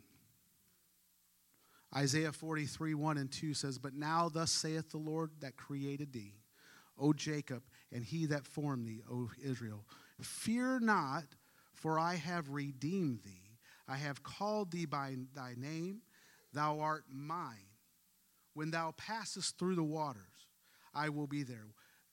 Isaiah 1.94 2.32
43, 2.32 2.94
1 2.94 3.18
and 3.18 3.30
2 3.30 3.52
says, 3.52 3.76
But 3.76 3.92
now 3.92 4.30
thus 4.30 4.50
saith 4.50 4.88
the 4.88 4.96
Lord 4.96 5.32
that 5.40 5.54
created 5.54 6.14
thee, 6.14 6.36
O 6.98 7.12
Jacob, 7.12 7.62
and 7.92 8.02
he 8.02 8.24
that 8.24 8.46
formed 8.46 8.88
thee, 8.88 9.02
O 9.12 9.28
Israel. 9.44 9.84
Fear 10.22 10.80
not, 10.80 11.24
for 11.74 11.98
I 11.98 12.14
have 12.14 12.48
redeemed 12.48 13.20
thee. 13.22 13.58
I 13.86 13.96
have 13.96 14.22
called 14.22 14.70
thee 14.70 14.86
by 14.86 15.16
thy 15.34 15.56
name. 15.58 16.00
Thou 16.54 16.80
art 16.80 17.04
mine. 17.12 17.69
When 18.54 18.70
thou 18.70 18.92
passest 18.96 19.58
through 19.58 19.76
the 19.76 19.82
waters, 19.82 20.48
I 20.94 21.08
will 21.08 21.26
be 21.26 21.42
there. 21.42 21.66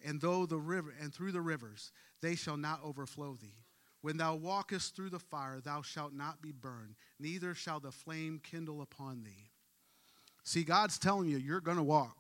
And 0.05 0.21
though 0.21 0.45
the 0.45 0.59
river 0.59 0.93
and 1.01 1.13
through 1.13 1.31
the 1.31 1.41
rivers, 1.41 1.91
they 2.21 2.35
shall 2.35 2.57
not 2.57 2.83
overflow 2.83 3.35
thee. 3.35 3.63
When 4.01 4.17
thou 4.17 4.35
walkest 4.35 4.95
through 4.95 5.09
the 5.09 5.19
fire, 5.19 5.59
thou 5.59 5.81
shalt 5.81 6.13
not 6.13 6.41
be 6.41 6.51
burned, 6.51 6.95
neither 7.19 7.55
shall 7.55 7.79
the 7.79 7.91
flame 7.91 8.39
kindle 8.43 8.81
upon 8.81 9.23
thee. 9.23 9.49
See, 10.43 10.63
God's 10.63 10.97
telling 10.99 11.27
you, 11.29 11.37
you're 11.37 11.59
going 11.59 11.77
to 11.77 11.83
walk. 11.83 12.15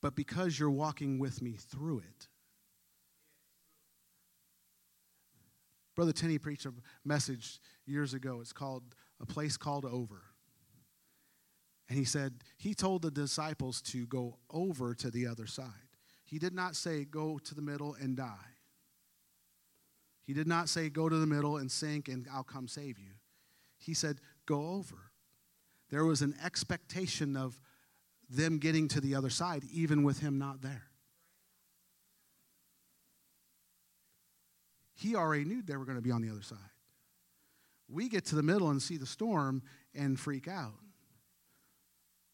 But 0.00 0.14
because 0.14 0.58
you're 0.58 0.70
walking 0.70 1.18
with 1.18 1.42
me 1.42 1.56
through 1.58 1.98
it, 1.98 2.28
Brother 5.94 6.12
Tenney 6.12 6.38
preached 6.38 6.64
a 6.64 6.72
message 7.04 7.60
years 7.84 8.14
ago. 8.14 8.38
It's 8.40 8.54
called 8.54 8.94
A 9.20 9.26
Place 9.26 9.58
Called 9.58 9.84
Over. 9.84 10.22
And 11.90 11.98
he 11.98 12.04
said, 12.04 12.34
he 12.56 12.72
told 12.72 13.02
the 13.02 13.10
disciples 13.10 13.82
to 13.82 14.06
go 14.06 14.38
over 14.48 14.94
to 14.94 15.10
the 15.10 15.26
other 15.26 15.48
side. 15.48 15.66
He 16.24 16.38
did 16.38 16.54
not 16.54 16.76
say, 16.76 17.04
go 17.04 17.38
to 17.38 17.54
the 17.54 17.60
middle 17.60 17.96
and 18.00 18.16
die. 18.16 18.46
He 20.22 20.32
did 20.32 20.46
not 20.46 20.68
say, 20.68 20.88
go 20.88 21.08
to 21.08 21.16
the 21.16 21.26
middle 21.26 21.56
and 21.56 21.68
sink 21.68 22.06
and 22.06 22.28
I'll 22.32 22.44
come 22.44 22.68
save 22.68 23.00
you. 23.00 23.10
He 23.76 23.92
said, 23.92 24.20
go 24.46 24.68
over. 24.68 25.10
There 25.90 26.04
was 26.04 26.22
an 26.22 26.36
expectation 26.44 27.36
of 27.36 27.60
them 28.28 28.58
getting 28.58 28.86
to 28.86 29.00
the 29.00 29.16
other 29.16 29.30
side, 29.30 29.64
even 29.72 30.04
with 30.04 30.20
him 30.20 30.38
not 30.38 30.62
there. 30.62 30.84
He 34.94 35.16
already 35.16 35.44
knew 35.44 35.60
they 35.60 35.76
were 35.76 35.86
going 35.86 35.98
to 35.98 36.02
be 36.02 36.12
on 36.12 36.22
the 36.22 36.30
other 36.30 36.42
side. 36.42 36.58
We 37.88 38.08
get 38.08 38.26
to 38.26 38.36
the 38.36 38.44
middle 38.44 38.70
and 38.70 38.80
see 38.80 38.96
the 38.96 39.06
storm 39.06 39.62
and 39.92 40.20
freak 40.20 40.46
out. 40.46 40.78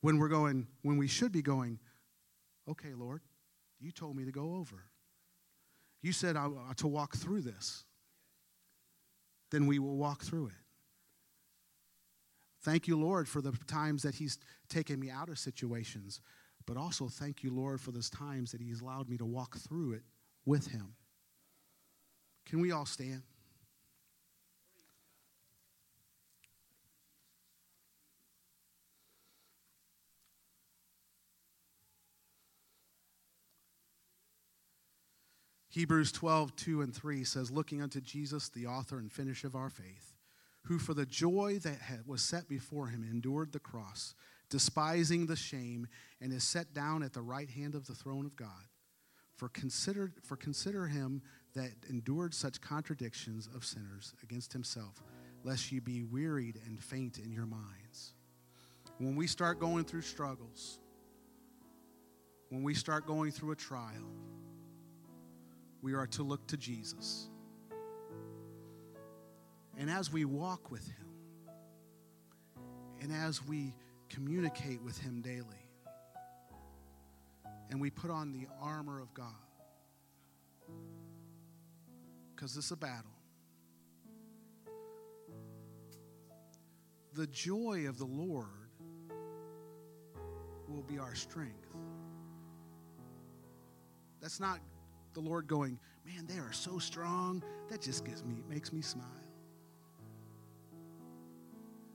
When 0.07 0.18
we're 0.18 0.28
going, 0.28 0.68
when 0.82 0.98
we 0.98 1.09
should 1.09 1.32
be 1.32 1.42
going, 1.42 1.80
okay, 2.70 2.94
Lord, 2.96 3.22
you 3.80 3.90
told 3.90 4.14
me 4.14 4.24
to 4.24 4.30
go 4.30 4.54
over. 4.54 4.84
You 6.00 6.12
said 6.12 6.36
I, 6.36 6.44
uh, 6.44 6.74
to 6.76 6.86
walk 6.86 7.16
through 7.16 7.40
this. 7.40 7.82
Then 9.50 9.66
we 9.66 9.80
will 9.80 9.96
walk 9.96 10.22
through 10.22 10.46
it. 10.46 10.62
Thank 12.62 12.86
you, 12.86 12.96
Lord, 12.96 13.28
for 13.28 13.40
the 13.40 13.50
times 13.66 14.04
that 14.04 14.14
He's 14.14 14.38
taken 14.68 15.00
me 15.00 15.11
out 15.11 15.28
of 15.28 15.40
situations, 15.40 16.20
but 16.66 16.76
also 16.76 17.09
thank 17.09 17.42
you, 17.42 17.52
Lord, 17.52 17.80
for 17.80 17.90
those 17.90 18.09
times 18.09 18.52
that 18.52 18.61
He's 18.61 18.82
allowed 18.82 19.09
me 19.09 19.16
to 19.16 19.26
walk 19.26 19.57
through 19.57 19.94
it 19.94 20.02
with 20.44 20.68
Him. 20.68 20.94
Can 22.48 22.61
we 22.61 22.70
all 22.70 22.86
stand? 22.86 23.22
Hebrews 35.76 36.10
12, 36.10 36.56
2 36.56 36.80
and 36.80 36.94
3 36.94 37.22
says, 37.22 37.50
Looking 37.50 37.82
unto 37.82 38.00
Jesus, 38.00 38.48
the 38.48 38.66
author 38.66 38.98
and 38.98 39.12
finisher 39.12 39.46
of 39.46 39.54
our 39.54 39.68
faith, 39.68 40.14
who 40.62 40.78
for 40.78 40.94
the 40.94 41.04
joy 41.04 41.58
that 41.64 41.76
was 42.06 42.22
set 42.22 42.48
before 42.48 42.86
him 42.86 43.06
endured 43.06 43.52
the 43.52 43.58
cross, 43.58 44.14
despising 44.48 45.26
the 45.26 45.36
shame, 45.36 45.86
and 46.18 46.32
is 46.32 46.44
set 46.44 46.72
down 46.72 47.02
at 47.02 47.12
the 47.12 47.20
right 47.20 47.50
hand 47.50 47.74
of 47.74 47.86
the 47.86 47.94
throne 47.94 48.24
of 48.24 48.34
God. 48.36 48.48
For 49.34 49.50
consider, 49.50 50.14
for 50.22 50.34
consider 50.34 50.86
him 50.86 51.20
that 51.54 51.72
endured 51.90 52.32
such 52.32 52.58
contradictions 52.62 53.46
of 53.54 53.62
sinners 53.62 54.14
against 54.22 54.54
himself, 54.54 55.02
lest 55.44 55.70
ye 55.70 55.80
be 55.80 56.02
wearied 56.04 56.58
and 56.64 56.82
faint 56.82 57.18
in 57.18 57.30
your 57.30 57.44
minds. 57.44 58.14
When 58.96 59.14
we 59.14 59.26
start 59.26 59.60
going 59.60 59.84
through 59.84 60.00
struggles, 60.00 60.78
when 62.48 62.62
we 62.62 62.72
start 62.72 63.06
going 63.06 63.30
through 63.30 63.50
a 63.50 63.56
trial, 63.56 64.08
we 65.87 65.95
are 65.95 66.09
to 66.09 66.24
look 66.24 66.45
to 66.49 66.57
Jesus. 66.57 67.28
And 69.78 69.89
as 69.89 70.12
we 70.12 70.24
walk 70.24 70.68
with 70.68 70.84
Him, 70.84 71.07
and 73.01 73.12
as 73.12 73.41
we 73.47 73.72
communicate 74.09 74.82
with 74.82 74.99
Him 74.99 75.20
daily, 75.20 75.70
and 77.70 77.80
we 77.80 77.89
put 77.89 78.11
on 78.11 78.32
the 78.32 78.49
armor 78.61 79.01
of 79.01 79.14
God, 79.14 79.28
because 82.34 82.57
it's 82.57 82.72
a 82.72 82.76
battle. 82.76 83.05
The 87.14 87.28
joy 87.28 87.84
of 87.87 87.97
the 87.97 88.07
Lord 88.07 88.49
will 90.66 90.82
be 90.82 90.99
our 90.99 91.14
strength. 91.14 91.68
That's 94.20 94.41
not 94.41 94.59
the 95.16 95.20
Lord 95.22 95.46
going, 95.46 95.78
man, 96.04 96.26
they 96.28 96.38
are 96.38 96.52
so 96.52 96.78
strong. 96.78 97.42
That 97.70 97.80
just 97.80 98.04
gives 98.04 98.22
me, 98.22 98.36
makes 98.48 98.70
me 98.72 98.82
smile. 98.82 99.06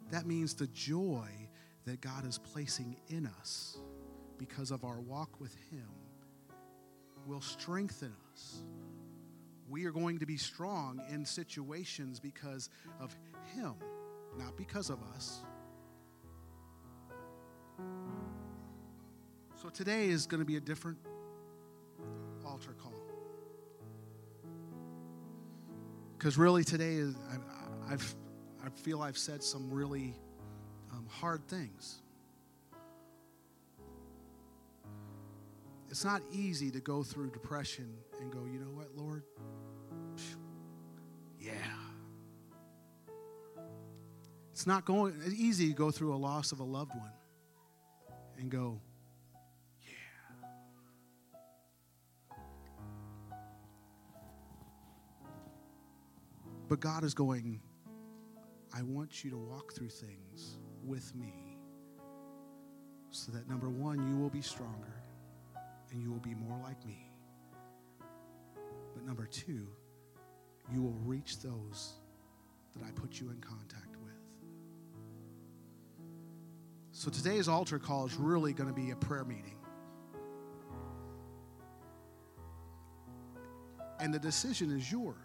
That 0.09 0.25
means 0.25 0.55
the 0.55 0.67
joy 0.67 1.27
that 1.85 2.01
God 2.01 2.27
is 2.27 2.39
placing 2.39 2.97
in 3.09 3.27
us 3.39 3.77
because 4.37 4.71
of 4.71 4.83
our 4.83 4.99
walk 4.99 5.39
with 5.39 5.55
Him 5.71 5.87
will 7.27 7.41
strengthen 7.41 8.11
us. 8.33 8.63
We 9.69 9.85
are 9.85 9.91
going 9.91 10.17
to 10.19 10.25
be 10.25 10.37
strong 10.37 10.99
in 11.11 11.23
situations 11.23 12.19
because 12.19 12.69
of 12.99 13.15
Him, 13.53 13.75
not 14.37 14.57
because 14.57 14.89
of 14.89 14.97
us. 15.15 15.43
So 19.61 19.69
today 19.69 20.07
is 20.09 20.25
going 20.25 20.41
to 20.41 20.45
be 20.45 20.57
a 20.57 20.59
different 20.61 20.97
altar 22.43 22.73
call. 22.81 22.90
Because 26.21 26.37
really, 26.37 26.63
today 26.63 26.97
is 26.97 27.15
I, 27.31 27.93
I've 27.93 28.15
I 28.63 28.69
feel 28.69 29.01
I've 29.01 29.17
said 29.17 29.41
some 29.41 29.71
really 29.71 30.13
um, 30.91 31.07
hard 31.09 31.47
things. 31.47 32.03
It's 35.89 36.05
not 36.05 36.21
easy 36.31 36.69
to 36.69 36.79
go 36.79 37.01
through 37.01 37.31
depression 37.31 37.91
and 38.19 38.31
go, 38.31 38.45
you 38.45 38.59
know 38.59 38.69
what, 38.69 38.95
Lord? 38.95 39.23
Yeah. 41.39 41.55
It's 44.51 44.67
not 44.67 44.85
going 44.85 45.15
it's 45.25 45.33
easy 45.33 45.69
to 45.69 45.73
go 45.73 45.89
through 45.89 46.13
a 46.13 46.17
loss 46.17 46.51
of 46.51 46.59
a 46.59 46.63
loved 46.63 46.91
one 46.91 47.13
and 48.37 48.51
go, 48.51 48.79
But 56.71 56.79
God 56.79 57.03
is 57.03 57.13
going, 57.13 57.59
I 58.73 58.81
want 58.81 59.25
you 59.25 59.31
to 59.31 59.37
walk 59.37 59.73
through 59.73 59.89
things 59.89 60.57
with 60.85 61.13
me 61.13 61.57
so 63.09 63.33
that 63.33 63.49
number 63.49 63.67
one, 63.67 64.07
you 64.07 64.15
will 64.15 64.29
be 64.29 64.41
stronger 64.41 65.03
and 65.91 66.01
you 66.01 66.09
will 66.09 66.21
be 66.21 66.33
more 66.33 66.57
like 66.63 66.85
me. 66.85 67.11
But 68.93 69.05
number 69.05 69.25
two, 69.25 69.67
you 70.73 70.81
will 70.81 70.95
reach 71.03 71.41
those 71.41 71.95
that 72.73 72.87
I 72.87 72.91
put 72.91 73.19
you 73.19 73.31
in 73.31 73.41
contact 73.41 73.97
with. 74.01 74.13
So 76.93 77.11
today's 77.11 77.49
altar 77.49 77.79
call 77.79 78.05
is 78.05 78.15
really 78.15 78.53
going 78.53 78.69
to 78.69 78.73
be 78.73 78.91
a 78.91 78.95
prayer 78.95 79.25
meeting. 79.25 79.57
And 83.99 84.13
the 84.13 84.19
decision 84.19 84.71
is 84.71 84.89
yours. 84.89 85.17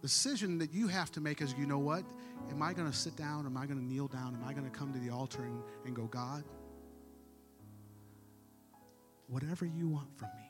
The 0.00 0.06
decision 0.06 0.58
that 0.58 0.72
you 0.72 0.88
have 0.88 1.10
to 1.12 1.20
make 1.20 1.42
is 1.42 1.54
you 1.58 1.66
know 1.66 1.78
what? 1.78 2.04
Am 2.50 2.62
I 2.62 2.72
going 2.72 2.90
to 2.90 2.96
sit 2.96 3.16
down? 3.16 3.46
Am 3.46 3.56
I 3.56 3.66
going 3.66 3.78
to 3.78 3.84
kneel 3.84 4.08
down? 4.08 4.34
Am 4.34 4.42
I 4.48 4.52
going 4.52 4.64
to 4.64 4.70
come 4.70 4.92
to 4.92 4.98
the 4.98 5.10
altar 5.10 5.42
and, 5.42 5.62
and 5.84 5.94
go, 5.94 6.04
God, 6.04 6.42
whatever 9.28 9.64
you 9.64 9.88
want 9.88 10.08
from 10.16 10.28
me, 10.36 10.44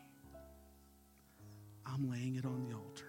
I'm 1.84 2.10
laying 2.10 2.36
it 2.36 2.44
on 2.44 2.66
the 2.68 2.74
altar. 2.74 3.04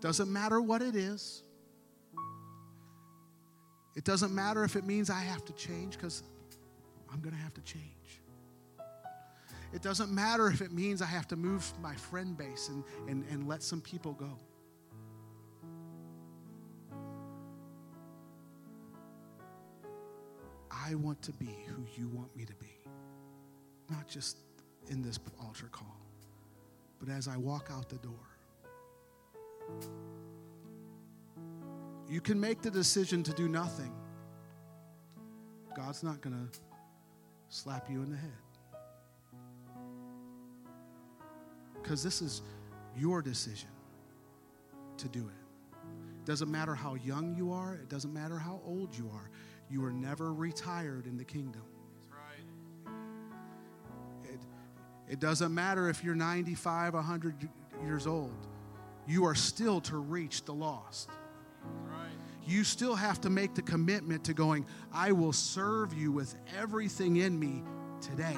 Doesn't 0.00 0.32
matter 0.32 0.60
what 0.60 0.82
it 0.82 0.94
is. 0.94 1.42
It 3.96 4.04
doesn't 4.04 4.34
matter 4.34 4.64
if 4.64 4.76
it 4.76 4.84
means 4.84 5.10
I 5.10 5.20
have 5.20 5.44
to 5.46 5.52
change 5.52 5.94
because 5.96 6.22
I'm 7.12 7.20
going 7.20 7.34
to 7.34 7.40
have 7.40 7.54
to 7.54 7.62
change. 7.62 8.20
It 9.74 9.82
doesn't 9.82 10.12
matter 10.12 10.46
if 10.46 10.60
it 10.60 10.72
means 10.72 11.02
I 11.02 11.06
have 11.06 11.26
to 11.28 11.36
move 11.36 11.70
my 11.82 11.96
friend 11.96 12.36
base 12.36 12.68
and, 12.68 12.84
and, 13.08 13.24
and 13.28 13.48
let 13.48 13.60
some 13.60 13.80
people 13.80 14.12
go. 14.12 14.38
I 20.70 20.94
want 20.94 21.20
to 21.22 21.32
be 21.32 21.56
who 21.66 21.84
you 21.96 22.08
want 22.08 22.34
me 22.36 22.44
to 22.44 22.54
be, 22.54 22.78
not 23.90 24.06
just 24.06 24.38
in 24.90 25.02
this 25.02 25.18
altar 25.40 25.66
call, 25.72 26.00
but 27.00 27.08
as 27.08 27.26
I 27.26 27.36
walk 27.36 27.68
out 27.72 27.88
the 27.88 27.96
door. 27.96 28.12
You 32.08 32.20
can 32.20 32.38
make 32.38 32.62
the 32.62 32.70
decision 32.70 33.24
to 33.24 33.32
do 33.32 33.48
nothing. 33.48 33.92
God's 35.74 36.04
not 36.04 36.20
going 36.20 36.36
to 36.36 36.58
slap 37.48 37.90
you 37.90 38.02
in 38.02 38.10
the 38.10 38.16
head. 38.16 38.43
Because 41.84 42.02
this 42.02 42.22
is 42.22 42.40
your 42.96 43.20
decision 43.20 43.68
to 44.96 45.06
do 45.06 45.20
it. 45.20 45.76
It 46.22 46.24
doesn't 46.24 46.50
matter 46.50 46.74
how 46.74 46.94
young 46.94 47.36
you 47.36 47.52
are, 47.52 47.74
it 47.74 47.90
doesn't 47.90 48.12
matter 48.12 48.38
how 48.38 48.60
old 48.64 48.96
you 48.96 49.10
are. 49.14 49.30
You 49.68 49.84
are 49.84 49.92
never 49.92 50.32
retired 50.32 51.06
in 51.06 51.18
the 51.18 51.24
kingdom. 51.24 51.62
That's 51.94 52.08
right. 52.86 54.32
It, 54.32 54.40
it 55.12 55.20
doesn't 55.20 55.54
matter 55.54 55.90
if 55.90 56.02
you're 56.02 56.14
95, 56.14 56.94
100 56.94 57.48
years 57.84 58.06
old. 58.06 58.32
You 59.06 59.26
are 59.26 59.34
still 59.34 59.82
to 59.82 59.98
reach 59.98 60.44
the 60.44 60.54
lost. 60.54 61.10
Right. 61.86 62.08
You 62.46 62.64
still 62.64 62.94
have 62.94 63.20
to 63.22 63.30
make 63.30 63.54
the 63.54 63.62
commitment 63.62 64.24
to 64.24 64.32
going, 64.32 64.64
I 64.90 65.12
will 65.12 65.34
serve 65.34 65.92
you 65.92 66.12
with 66.12 66.34
everything 66.58 67.16
in 67.16 67.38
me 67.38 67.62
today. 68.00 68.36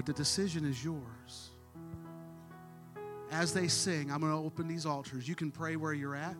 But 0.00 0.06
the 0.06 0.14
decision 0.14 0.64
is 0.64 0.82
yours. 0.82 1.50
As 3.30 3.52
they 3.52 3.68
sing, 3.68 4.10
I'm 4.10 4.20
going 4.20 4.32
to 4.32 4.38
open 4.38 4.66
these 4.66 4.86
altars. 4.86 5.28
You 5.28 5.34
can 5.34 5.50
pray 5.50 5.76
where 5.76 5.92
you're 5.92 6.16
at. 6.16 6.36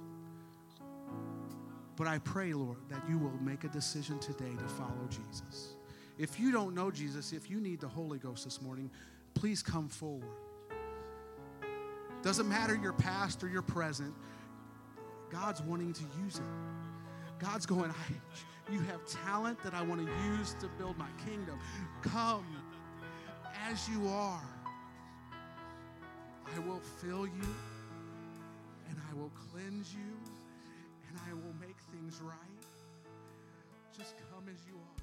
But 1.95 2.07
I 2.07 2.21
pray, 2.21 2.55
Lord, 2.55 2.79
that 2.89 3.03
you 3.07 3.19
will 3.19 3.39
make 3.43 3.65
a 3.65 3.69
decision 3.69 4.19
today 4.19 4.57
to 4.59 4.67
follow 4.67 5.07
Jesus. 5.11 5.75
If 6.17 6.41
you 6.41 6.53
don't 6.53 6.75
know 6.75 6.91
Jesus, 6.91 7.35
if 7.35 7.51
you 7.51 7.61
need 7.61 7.81
the 7.81 7.89
Holy 7.89 8.19
Ghost 8.19 8.45
this 8.45 8.63
morning, 8.63 8.91
please 9.35 9.63
come 9.63 9.91
forward. 9.91 10.25
Doesn't 12.23 12.49
matter 12.49 12.75
your 12.83 12.95
past 12.95 13.45
or 13.45 13.49
your 13.51 13.61
present, 13.61 14.15
God's 15.29 15.61
wanting 15.61 15.93
to 15.93 16.05
use 16.25 16.37
it. 16.37 17.39
God's 17.39 17.67
going, 17.67 17.91
I, 17.91 18.73
you 18.73 18.81
have 18.81 19.05
talent 19.05 19.63
that 19.63 19.75
I 19.75 19.83
want 19.83 20.07
to 20.07 20.11
use 20.31 20.57
to 20.61 20.69
build 20.79 20.97
my 20.97 21.11
kingdom. 21.27 21.59
Come 22.01 22.47
as 23.69 23.89
you 23.89 24.09
are. 24.09 24.43
I 26.55 26.59
will 26.61 26.81
fill 27.01 27.27
you 27.27 27.55
and 28.89 28.97
I 29.11 29.15
will 29.15 29.31
cleanse 29.53 29.95
you 29.95 30.17
and 31.09 31.19
I 31.29 31.35
will 31.35 31.55
make 31.61 31.77
things 31.93 32.21
right. 32.23 32.37
Just 33.97 34.15
come 34.33 34.45
as 34.49 34.61
you 34.67 34.75
are. 34.75 35.00